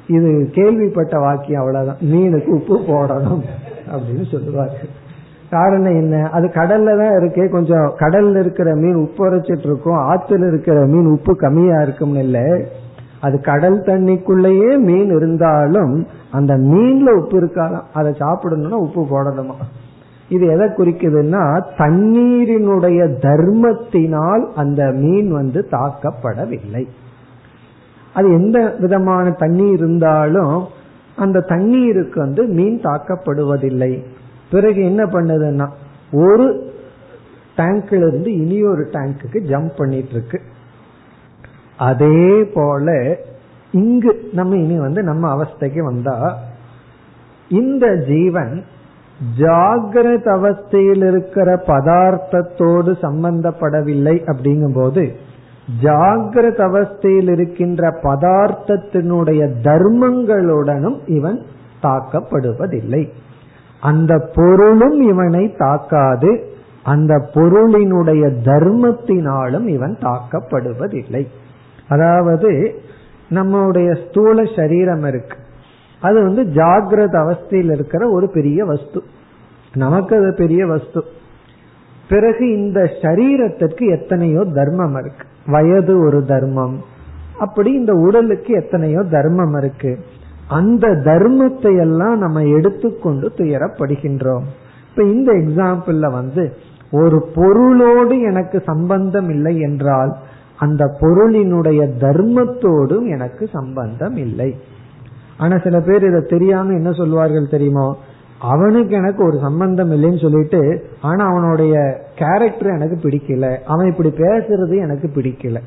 [0.06, 1.96] இது கேள்விப்பட்ட வாக்கியம் அவ்வளவுதான்.
[2.00, 3.42] மீனுக்கு உப்பு போடணும்
[3.92, 4.88] அப்படின்னு சொல்லுவாரு.
[5.50, 6.28] காரணம் என்ன?
[6.28, 7.48] அது கடல்ல தான் இருக்கே.
[7.48, 9.98] கொஞ்சம் கடல்ல இருக்கிற மீன் உப்பு உரைச்சிட்டு இருக்கும்.
[9.98, 12.64] ஆத்துல இருக்கிற மீன் உப்பு கம்மியா இருக்கும்னு இல்ல.
[13.20, 17.82] அது கடல் தண்ணிக்குள்ளேயே மீன் இருந்தாலும் அந்த மீன்ல உப்பு இருக்காதான்.
[17.92, 19.54] அதை சாப்பிடணும்னா உப்பு போடணுமா?
[20.30, 21.44] இது எதை குறிக்குதுன்னா
[21.78, 26.84] தண்ணீரினுடைய தர்மத்தினால் அந்த மீன் வந்து தாக்கப்படவில்லை.
[28.14, 30.56] அது எந்த விதமான தண்ணீர் இருந்தாலும்
[31.16, 33.92] அந்த தண்ணீருக்கு வந்து மீன் தாக்கப்படுவதில்லை.
[34.50, 35.66] பிறகு என்ன பண்ணுதுன்னா
[36.12, 36.46] ஒரு
[37.56, 40.40] டேங்க்ல இருந்து இனி ஒரு டேங்குக்கு ஜம்ப் பண்ணிட்டு இருக்கு
[41.76, 42.88] அதே போல
[43.72, 46.16] இங்கு நம்ம இனி வந்து நம்ம அவஸ்தைக்கு வந்தா
[47.50, 48.54] இந்த ஜீவன்
[49.38, 55.12] ஜாகிரத அவஸ்தையில் இருக்கிற பதார்த்தத்தோடு சம்பந்தப்படவில்லை அப்படிங்கும் போது
[55.82, 61.40] ஜாகிரத அவஸ்தையில் இருக்கின்ற பதார்த்தத்தினுடைய தர்மங்களுடனும் இவன்
[61.82, 63.08] தாக்கப்படுவதில்லை.
[63.80, 66.48] அந்த பொருளும் இவனை தாக்காது
[66.82, 71.26] அந்த பொருளினுடைய தர்மத்தினாலும் இவன் தாக்கப்படுவதில்லை.
[71.88, 72.80] அதாவது
[73.28, 75.36] நம்முடைய ஸ்தூல சரீரம் இருக்கு.
[76.00, 79.02] அது வந்து ஜாகிரத அவஸ்தையில் இருக்கிற ஒரு பெரிய வஸ்து.
[79.74, 81.04] நமக்கு அது பெரிய வஸ்து.
[82.08, 85.26] பிறகு இந்த சரீரத்திற்கு எத்தனையோ தர்மம் இருக்கு.
[85.46, 86.78] வயது ஒரு தர்மம்.
[87.38, 89.98] அப்படி இந்த உடலுக்கு எத்தனையோ தர்மம் இருக்கு.
[90.48, 94.42] அந்த தர்மத்தை எல்லாம் நம்ம எடுத்துக்கொண்டு துயரப்படுகின்றோம்.
[94.90, 96.56] இப்ப இந்த எக்ஸாம்பிள்ல வந்து
[96.90, 100.16] ஒரு பொருளோடு எனக்கு சம்பந்தம் இல்லை என்றால்
[100.56, 104.56] அந்த பொருளினுடைய தர்மத்தோடும் எனக்கு சம்பந்தம் இல்லை.
[105.40, 107.96] ஆனா சில பேர் இதை தெரியாம என்ன சொல்வார்கள் தெரியுமோ?
[108.38, 113.56] அவனுக்கு எனக்கு ஒரு சம்பந்தம் இல்லைன்னு சொல்லிட்டு ஆனா அவனுடைய கேரக்டர் எனக்கு பிடிக்கல.
[113.64, 115.58] அவன் இப்படி பேசுறது எனக்கு பிடிக்கல.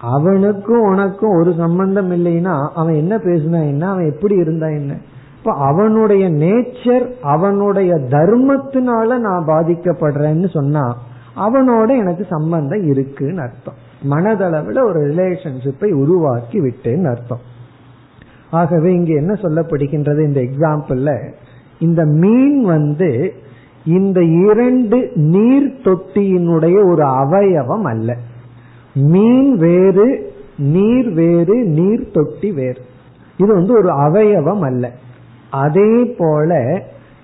[0.00, 3.90] அவனுக்கும் உனக்கும் ஒரு சம்பந்தம் இல்லைன்னா அவன் என்ன பேசுனா என்ன?
[3.90, 4.94] அவன் எப்படி இருந்தா என்ன?
[5.38, 10.96] இப்ப அவனுடைய நேச்சர் அவனுடைய தர்மத்தினால நான் பாதிக்கப்படுறேன்னு சொன்னா
[11.36, 13.86] அவனோட எனக்கு சம்பந்தம் இருக்குன்னு அர்த்தம்.
[14.10, 17.47] மனதளவுல ஒரு ரிலேஷன்ஷிப்பை உருவாக்கி விட்டேன்னு அர்த்தம்.
[18.50, 21.32] ஆகவே இங்க என்ன சொல்லப்படுகின்றது இந்த எக்ஸாம்பிள்ல
[21.78, 23.32] இந்த மீன் வந்து
[23.84, 28.16] இந்த இரண்டு நீர் தொட்டியினுடைய ஒரு அவயவம் அல்ல.
[28.94, 32.80] மீன் வேறு நீர் வேறு நீர் தொட்டி வேறு.
[33.36, 34.90] இது வந்து ஒரு அவயவம் அல்ல.
[35.50, 36.82] அதே போல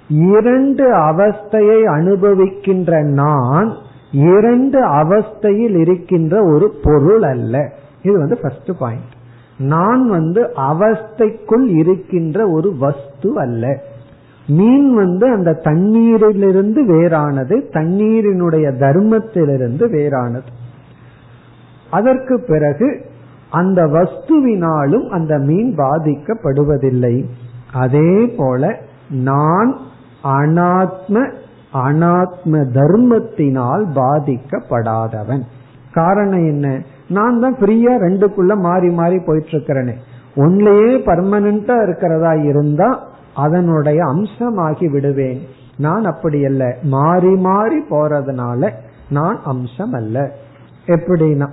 [0.08, 3.72] இரண்டு அவஸ்தையை அனுபவிக்கின்ற நான்
[4.12, 7.72] இரண்டு அவஸ்தையில் இருக்கின்ற ஒரு பொருள் அல்ல.
[8.02, 9.13] இது வந்து ஃபர்ஸ்ட் பாயிண்ட்
[9.58, 13.82] நான் வந்து அவஸ்தைக்குள் இருக்கின்ற ஒரு வஸ்து அல்ல.
[14.46, 20.46] மீன் வந்து அந்த தண்ணீரிலிருந்து வேறானது தண்ணீரினுடைய தர்மத்திலிருந்து வேறானது.
[21.90, 23.04] அதற்கு பிறகு
[23.50, 27.24] அந்த வஸ்துவினாலும் அந்த மீன் பாதிக்கப்படுவதில்லை.
[27.72, 28.78] அதே போல
[29.10, 29.76] நான்
[30.24, 31.32] அனாத்ம
[31.74, 35.42] அனாத்ம தர்மத்தினால் பாதிக்கப்படாதவன்.
[35.92, 36.82] காரணம் என்ன?
[37.08, 39.94] நான் தான் ஃப்ரீயா ரெண்டுக்குள்ள மாறி மாறி போயிட்டு இருக்கிறேனே
[40.36, 43.00] ஒன்லயே பர்மனண்டா இருக்கிறதா இருந்தா
[43.34, 45.40] அதனுடைய அம்சமாகி விடுவேன்.
[45.76, 46.76] நான் அப்படி அல்ல.
[46.82, 48.72] மாறி மாறி போறதுனால
[49.10, 50.32] நான் அம்சம் அல்ல
[50.86, 51.48] எப்படின்னா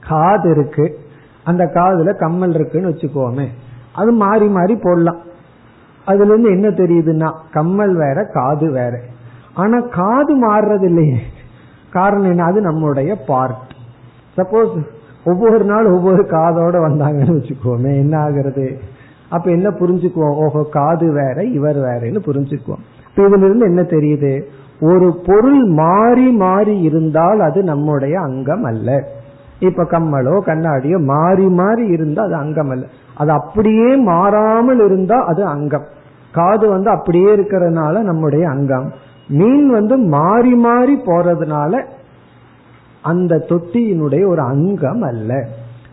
[0.00, 0.98] காது இருக்கு.
[1.44, 3.46] அந்த காதுல கம்மல் இருக்குன்னு வச்சுக்கோமே.
[3.92, 5.16] அது மாறி மாறி போடலாம்.
[6.04, 9.00] அதுல இருந்து என்ன தெரியுதுன்னா கம்மல் வேற காது வேற.
[9.54, 11.18] ஆனா காது மாறுறது இல்லையே.
[11.90, 12.44] காரணம் என்ன?
[12.44, 13.74] அது நம்முடைய பார்ட்
[14.36, 14.86] சப்போஸ்
[15.24, 18.76] ஒவ்வொரு நாள் ஒவ்வொரு காதோட வந்தாங்கன்னு வச்சுக்கோமே என்ன ஆகுறது?
[19.28, 20.36] அப்ப என்ன புரிஞ்சுக்குவோம்?
[20.36, 22.84] ஓஹோ காது வேற இவர் வேறன்னு புரிஞ்சுக்குவோம்.
[23.16, 24.44] இதுல இருந்து என்ன தெரியுது?
[24.80, 29.04] ஒரு பொருள் மாறி மாறி இருந்தால் அது நம்முடைய அங்கம் அல்ல.
[29.58, 32.86] இப்ப கம்மலோ கண்ணாடியோ மாறி மாறி இருந்தா அது அங்கம் அல்ல.
[33.14, 35.86] அது அப்படியே மாறாமல் இருந்தா அது அங்கம்.
[36.32, 38.92] காது வந்து அப்படியே இருக்கிறதுனால நம்முடைய அங்கம்.
[39.28, 41.84] மீன் வந்து மாறி மாறி போறதுனால
[43.02, 45.48] அந்த தொட்டியினுடைய ஒரு அங்கம் அல்ல.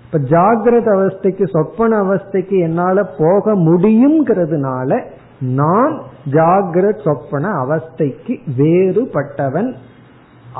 [0.06, 5.04] இப்ப ஜாகிரத அவஸ்தைக்கு சொப்பன அவஸ்தைக்கு என்னால போக முடியுங்கிறதுனால
[5.40, 6.02] நான்
[6.32, 9.74] ஜாகிரத் சொப்பன அவஸ்தைக்கு வேறுபட்டவன்.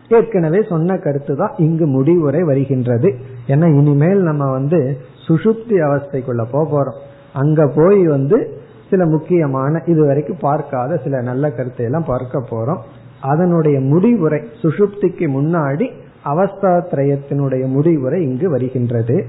[0.08, 3.14] ஏற்கனவே சொன்ன கருத்து தான் இங்கு முடிவுரை வருகின்றது.
[3.46, 4.98] ஏன்னா இனிமேல் நம்ம வந்து
[5.28, 7.10] சுசுப்தி அவஸ்தைக்குள்ள போக போறோம்.
[7.34, 8.61] அங்க போய் வந்து
[8.92, 12.78] சில முக்கியமான இதுவரைக்கும் பார்க்காத சில நல்ல கருத்தை எல்லாம் பார்க்க போறோம்.
[13.20, 15.90] அதனுடைய முடிவுரை சுஷுப்திக்கு முன்னாடி
[16.24, 19.26] அவஸ்தா திரயத்தினுடைய முடிவுரை இங்கு வருகின்றது.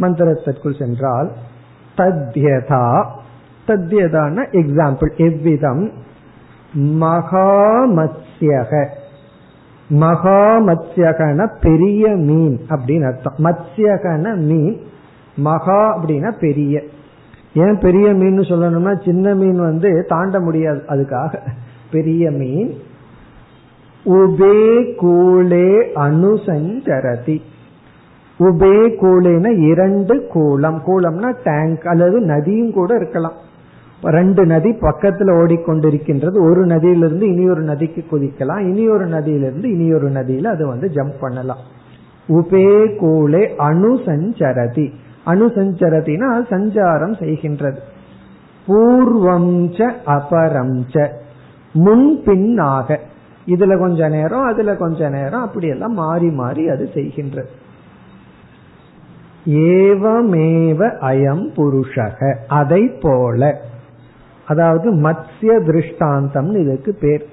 [0.00, 1.32] மந்திரத்திற்குள் சென்றால்
[1.96, 3.06] தத்யதா.
[3.66, 5.90] தத்யதான எக்ஸாம்பிள் எவ்விதம்?
[6.76, 8.88] மகாமத்யக.
[9.90, 13.34] மகாமத்யகன பெரிய மீன் அப்படின்னு அர்த்தம்.
[13.38, 14.80] மத்யகன மீன்
[15.36, 16.82] மகா அப்படின்னா பெரிய.
[17.58, 20.82] ஏன் பெரிய மீன் சொல்லணும்னா சின்ன மீன் வந்து தாண்ட முடியாது.
[20.88, 21.34] அதுக்காக.
[21.92, 22.74] பெரிய மீன்.
[24.04, 27.40] உபே கூலே அனுசஞ்சரதி
[28.38, 33.32] உபே கூலேன இரண்டு கூலம் கூலம்னா டேங்க் அல்லது நதியும் கூட இருக்கலாம்.
[34.02, 36.40] ரெண்டு நதி பக்கத்துல ஓடிக்கொண்டிருக்கின்றது.
[36.40, 38.60] ஒரு நதியிலிருந்து இனி ஒரு நதிக்கு குதிக்கலாம்.
[38.60, 41.58] இனி ஒரு நதியிலிருந்து இனி ஒரு நதியில அது வந்து ஜம்ப் பண்ணலாம்.
[42.28, 44.92] உபே கூலே அணுசஞ்சரதி
[45.28, 47.76] அனுசஞ்சரதினா சஞ்சாரம் செய்கின்றது.
[48.66, 51.08] பூர்வம் ச அபரம் ச.
[51.72, 52.98] முன்பின்னாக
[53.46, 57.50] இதுல கொஞ்ச நேரம் அதுல கொஞ்ச நேரம் அப்படியெல்லாம் மாறி மாறி அது செய்கின்றது.
[59.44, 62.36] ஏவமேவ அயம் புருஷக.
[62.48, 63.60] அதை போல.
[64.46, 67.26] அதாவது மத்ய திருஷ்டாந்தம் இதுக்கு பேர்.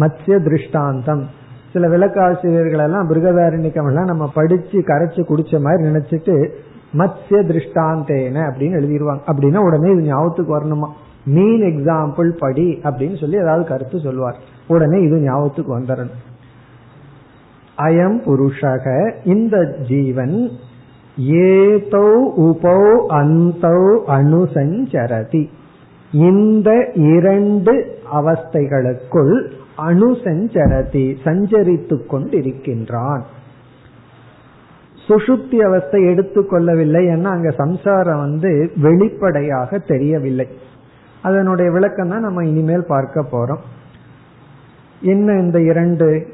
[0.00, 1.28] மத்ய திருஷ்டாந்தம்.
[1.72, 6.50] சில விளக்காசிரியர்கள் எல்லாம் பிருகதாரணிக்கம் எல்லாம் நம்ம படிச்சு கரைச்சு குடிச்ச மாதிரி நினைச்சிட்டு
[6.92, 10.88] மத்ய திருஷ்டாந்தேன அப்படின்னு எழுதிடுவாங்க அப்படின்னா உடனே இது ஞாபகத்துக்கு வரணுமா?
[11.24, 14.36] மீன் எக்ஸாம்பிள் படி அப்படின்னு சொல்லி ஏதாவது கருத்து சொல்லுவார்
[14.66, 16.20] உடனே இது ஞாபகத்துக்கு வந்துடணும்
[17.78, 20.50] அயம் புருஷக இந்த ஜீவன்
[21.16, 25.50] ஏதோ உபோ அந்தோ அணுசஞ்சரதி
[26.12, 33.22] இந்த இரண்டு அவஸ்தைகளுக்குள் அணுசஞ்சரதி சஞ்சரித்து கொண்டிருக்கின்றான்.
[35.10, 40.48] சுஷுப்தி அவஸ்தை எடுத்துக்கொள்ளவில்லை ஏன்னா அங்க சம்சாரம் வந்து வெளிப்படையாக தெரியவில்லை.
[41.22, 43.58] அதனுடைய விளக்கம் தான் நம்ம இனிமேல் பார்க்க போறோம்.
[45.00, 46.26] என்ன இந்த இரண்டு?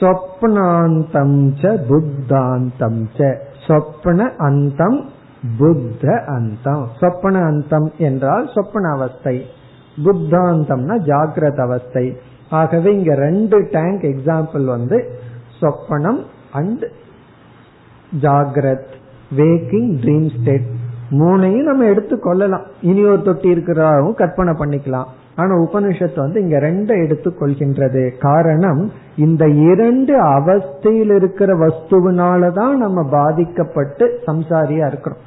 [0.00, 3.36] சொப்னாந்தம் ச புத்தாந்தம் ச.
[3.66, 5.08] சொப்ன அந்தம்
[5.58, 6.88] புத்த அந்தம்.
[7.00, 9.46] சொப்பன அந்தம் என்றால் சொப்பன அவஸ்தை.
[10.04, 12.16] புத்தாந்தம்னா ஜாகிரத அவஸ்தை.
[12.50, 15.18] ஆகவே இங்க ரெண்டு டேங்க் எக்ஸாம்பிள் வந்து
[15.60, 16.22] சொப்பனம்
[16.52, 16.84] அண்ட்
[18.20, 18.92] ஜாகிரத்
[19.36, 20.64] வேக்கிங் ட்ரீம் ஸ்டேட்
[21.10, 22.62] மூணையும் நம்ம எடுத்து கொள்ளலாம்.
[22.80, 25.04] இனி ஒரு தொட்டி இருக்கிறாவும் கற்பனை பண்ணிக்கலாம்.
[25.36, 28.12] ஆனா உபனிஷத்து வந்து இங்க ரெண்டை எடுத்து கொள்கின்றது.
[28.20, 35.18] காரணம் இந்த இரண்டு அவஸ்தையில் இருக்கிற வஸ்துவினாலதான் நம்ம பாதிக்கப்பட்டு சம்சாரியா இருக்கிறோம்.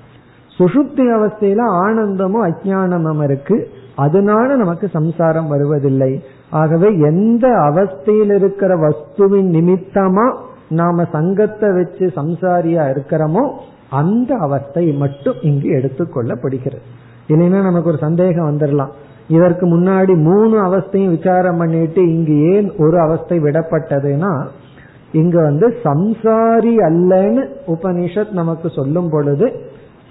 [0.58, 3.68] சுசுப்தி அவஸ்தையில ஆனந்தமும் அஜானமும் இருக்கு.
[3.96, 6.24] அதனால நமக்கு சம்சாரம் வருவதில்லை.
[6.50, 10.36] ஆகவே எந்த அவஸ்தையில் இருக்கிற வஸ்துவின் நிமித்தமா
[10.70, 13.52] நாம சங்கத்தை வச்சு சம்சாரியா இருக்கிறோமோ
[13.90, 16.82] அந்த அவஸ்தை மட்டும் இங்கு எடுத்துக்கொள்ளப்படுகிறது.
[17.28, 18.90] இல்லைன்னா நமக்கு ஒரு சந்தேகம் வந்துடலாம்
[19.28, 24.48] இதற்கு முன்னாடி மூணு அவஸ்தையும் விசாரம் பண்ணிட்டு இங்கு ஏன் ஒரு அவஸ்தை விடப்பட்டதுன்னா
[25.12, 29.60] இங்க வந்து சம்சாரி அல்லன்னு உபனிஷத் நமக்கு சொல்லும் பொழுது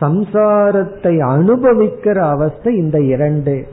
[0.00, 3.66] சம்சாரத்தை அனுபவிக்கிற அவஸ்தை இந்த இரண்டு.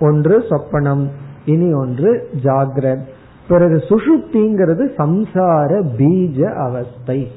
[0.00, 1.08] ஒன்று சொப்பனம்
[1.44, 3.06] இனி ஒன்று ஜாகிரத்.
[3.48, 7.30] பிறகு சுஷுப்திங்கிறது சம்சார பீஜ அவஸ்தை.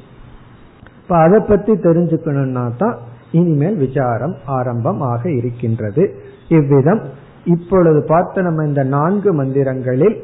[1.02, 2.98] இப்ப அதை பத்தி தெரிஞ்சுக்கணும்னா தான்
[3.32, 6.14] இனிமேல் விசாரம் ஆரம்பம் ஆக இருக்கின்றது.
[6.48, 7.02] இவ்விதம்.
[7.46, 10.18] இப்பொழுது பார்த்த நம்ம இந்த நான்கு மந்திரங்களில்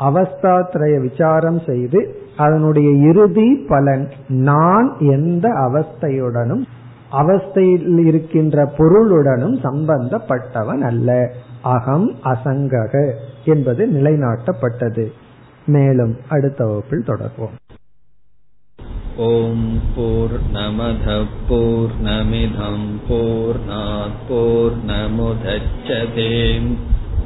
[0.00, 6.64] அவஸ்தாத்திரய விசாரம் செய்து அதனுடைய இறுதி பலன் நான் எந்த அவஸ்தையுடனும்
[7.12, 11.30] அவஸ்தையில் இருக்கின்ற பொருளுடனும் சம்பந்தப்பட்டவன் அல்ல.
[11.62, 13.12] அகம் அசங்கக
[13.44, 15.06] என்பது நிலைநாட்டப்பட்டது.
[15.66, 17.56] மேலும் அடுத்த வகுப்பில் தொடர்வோம்.
[19.16, 23.60] ஓம் போர் நமத போர் நமிதம் போர்
[24.28, 26.70] போர் நமுதச்சதேம்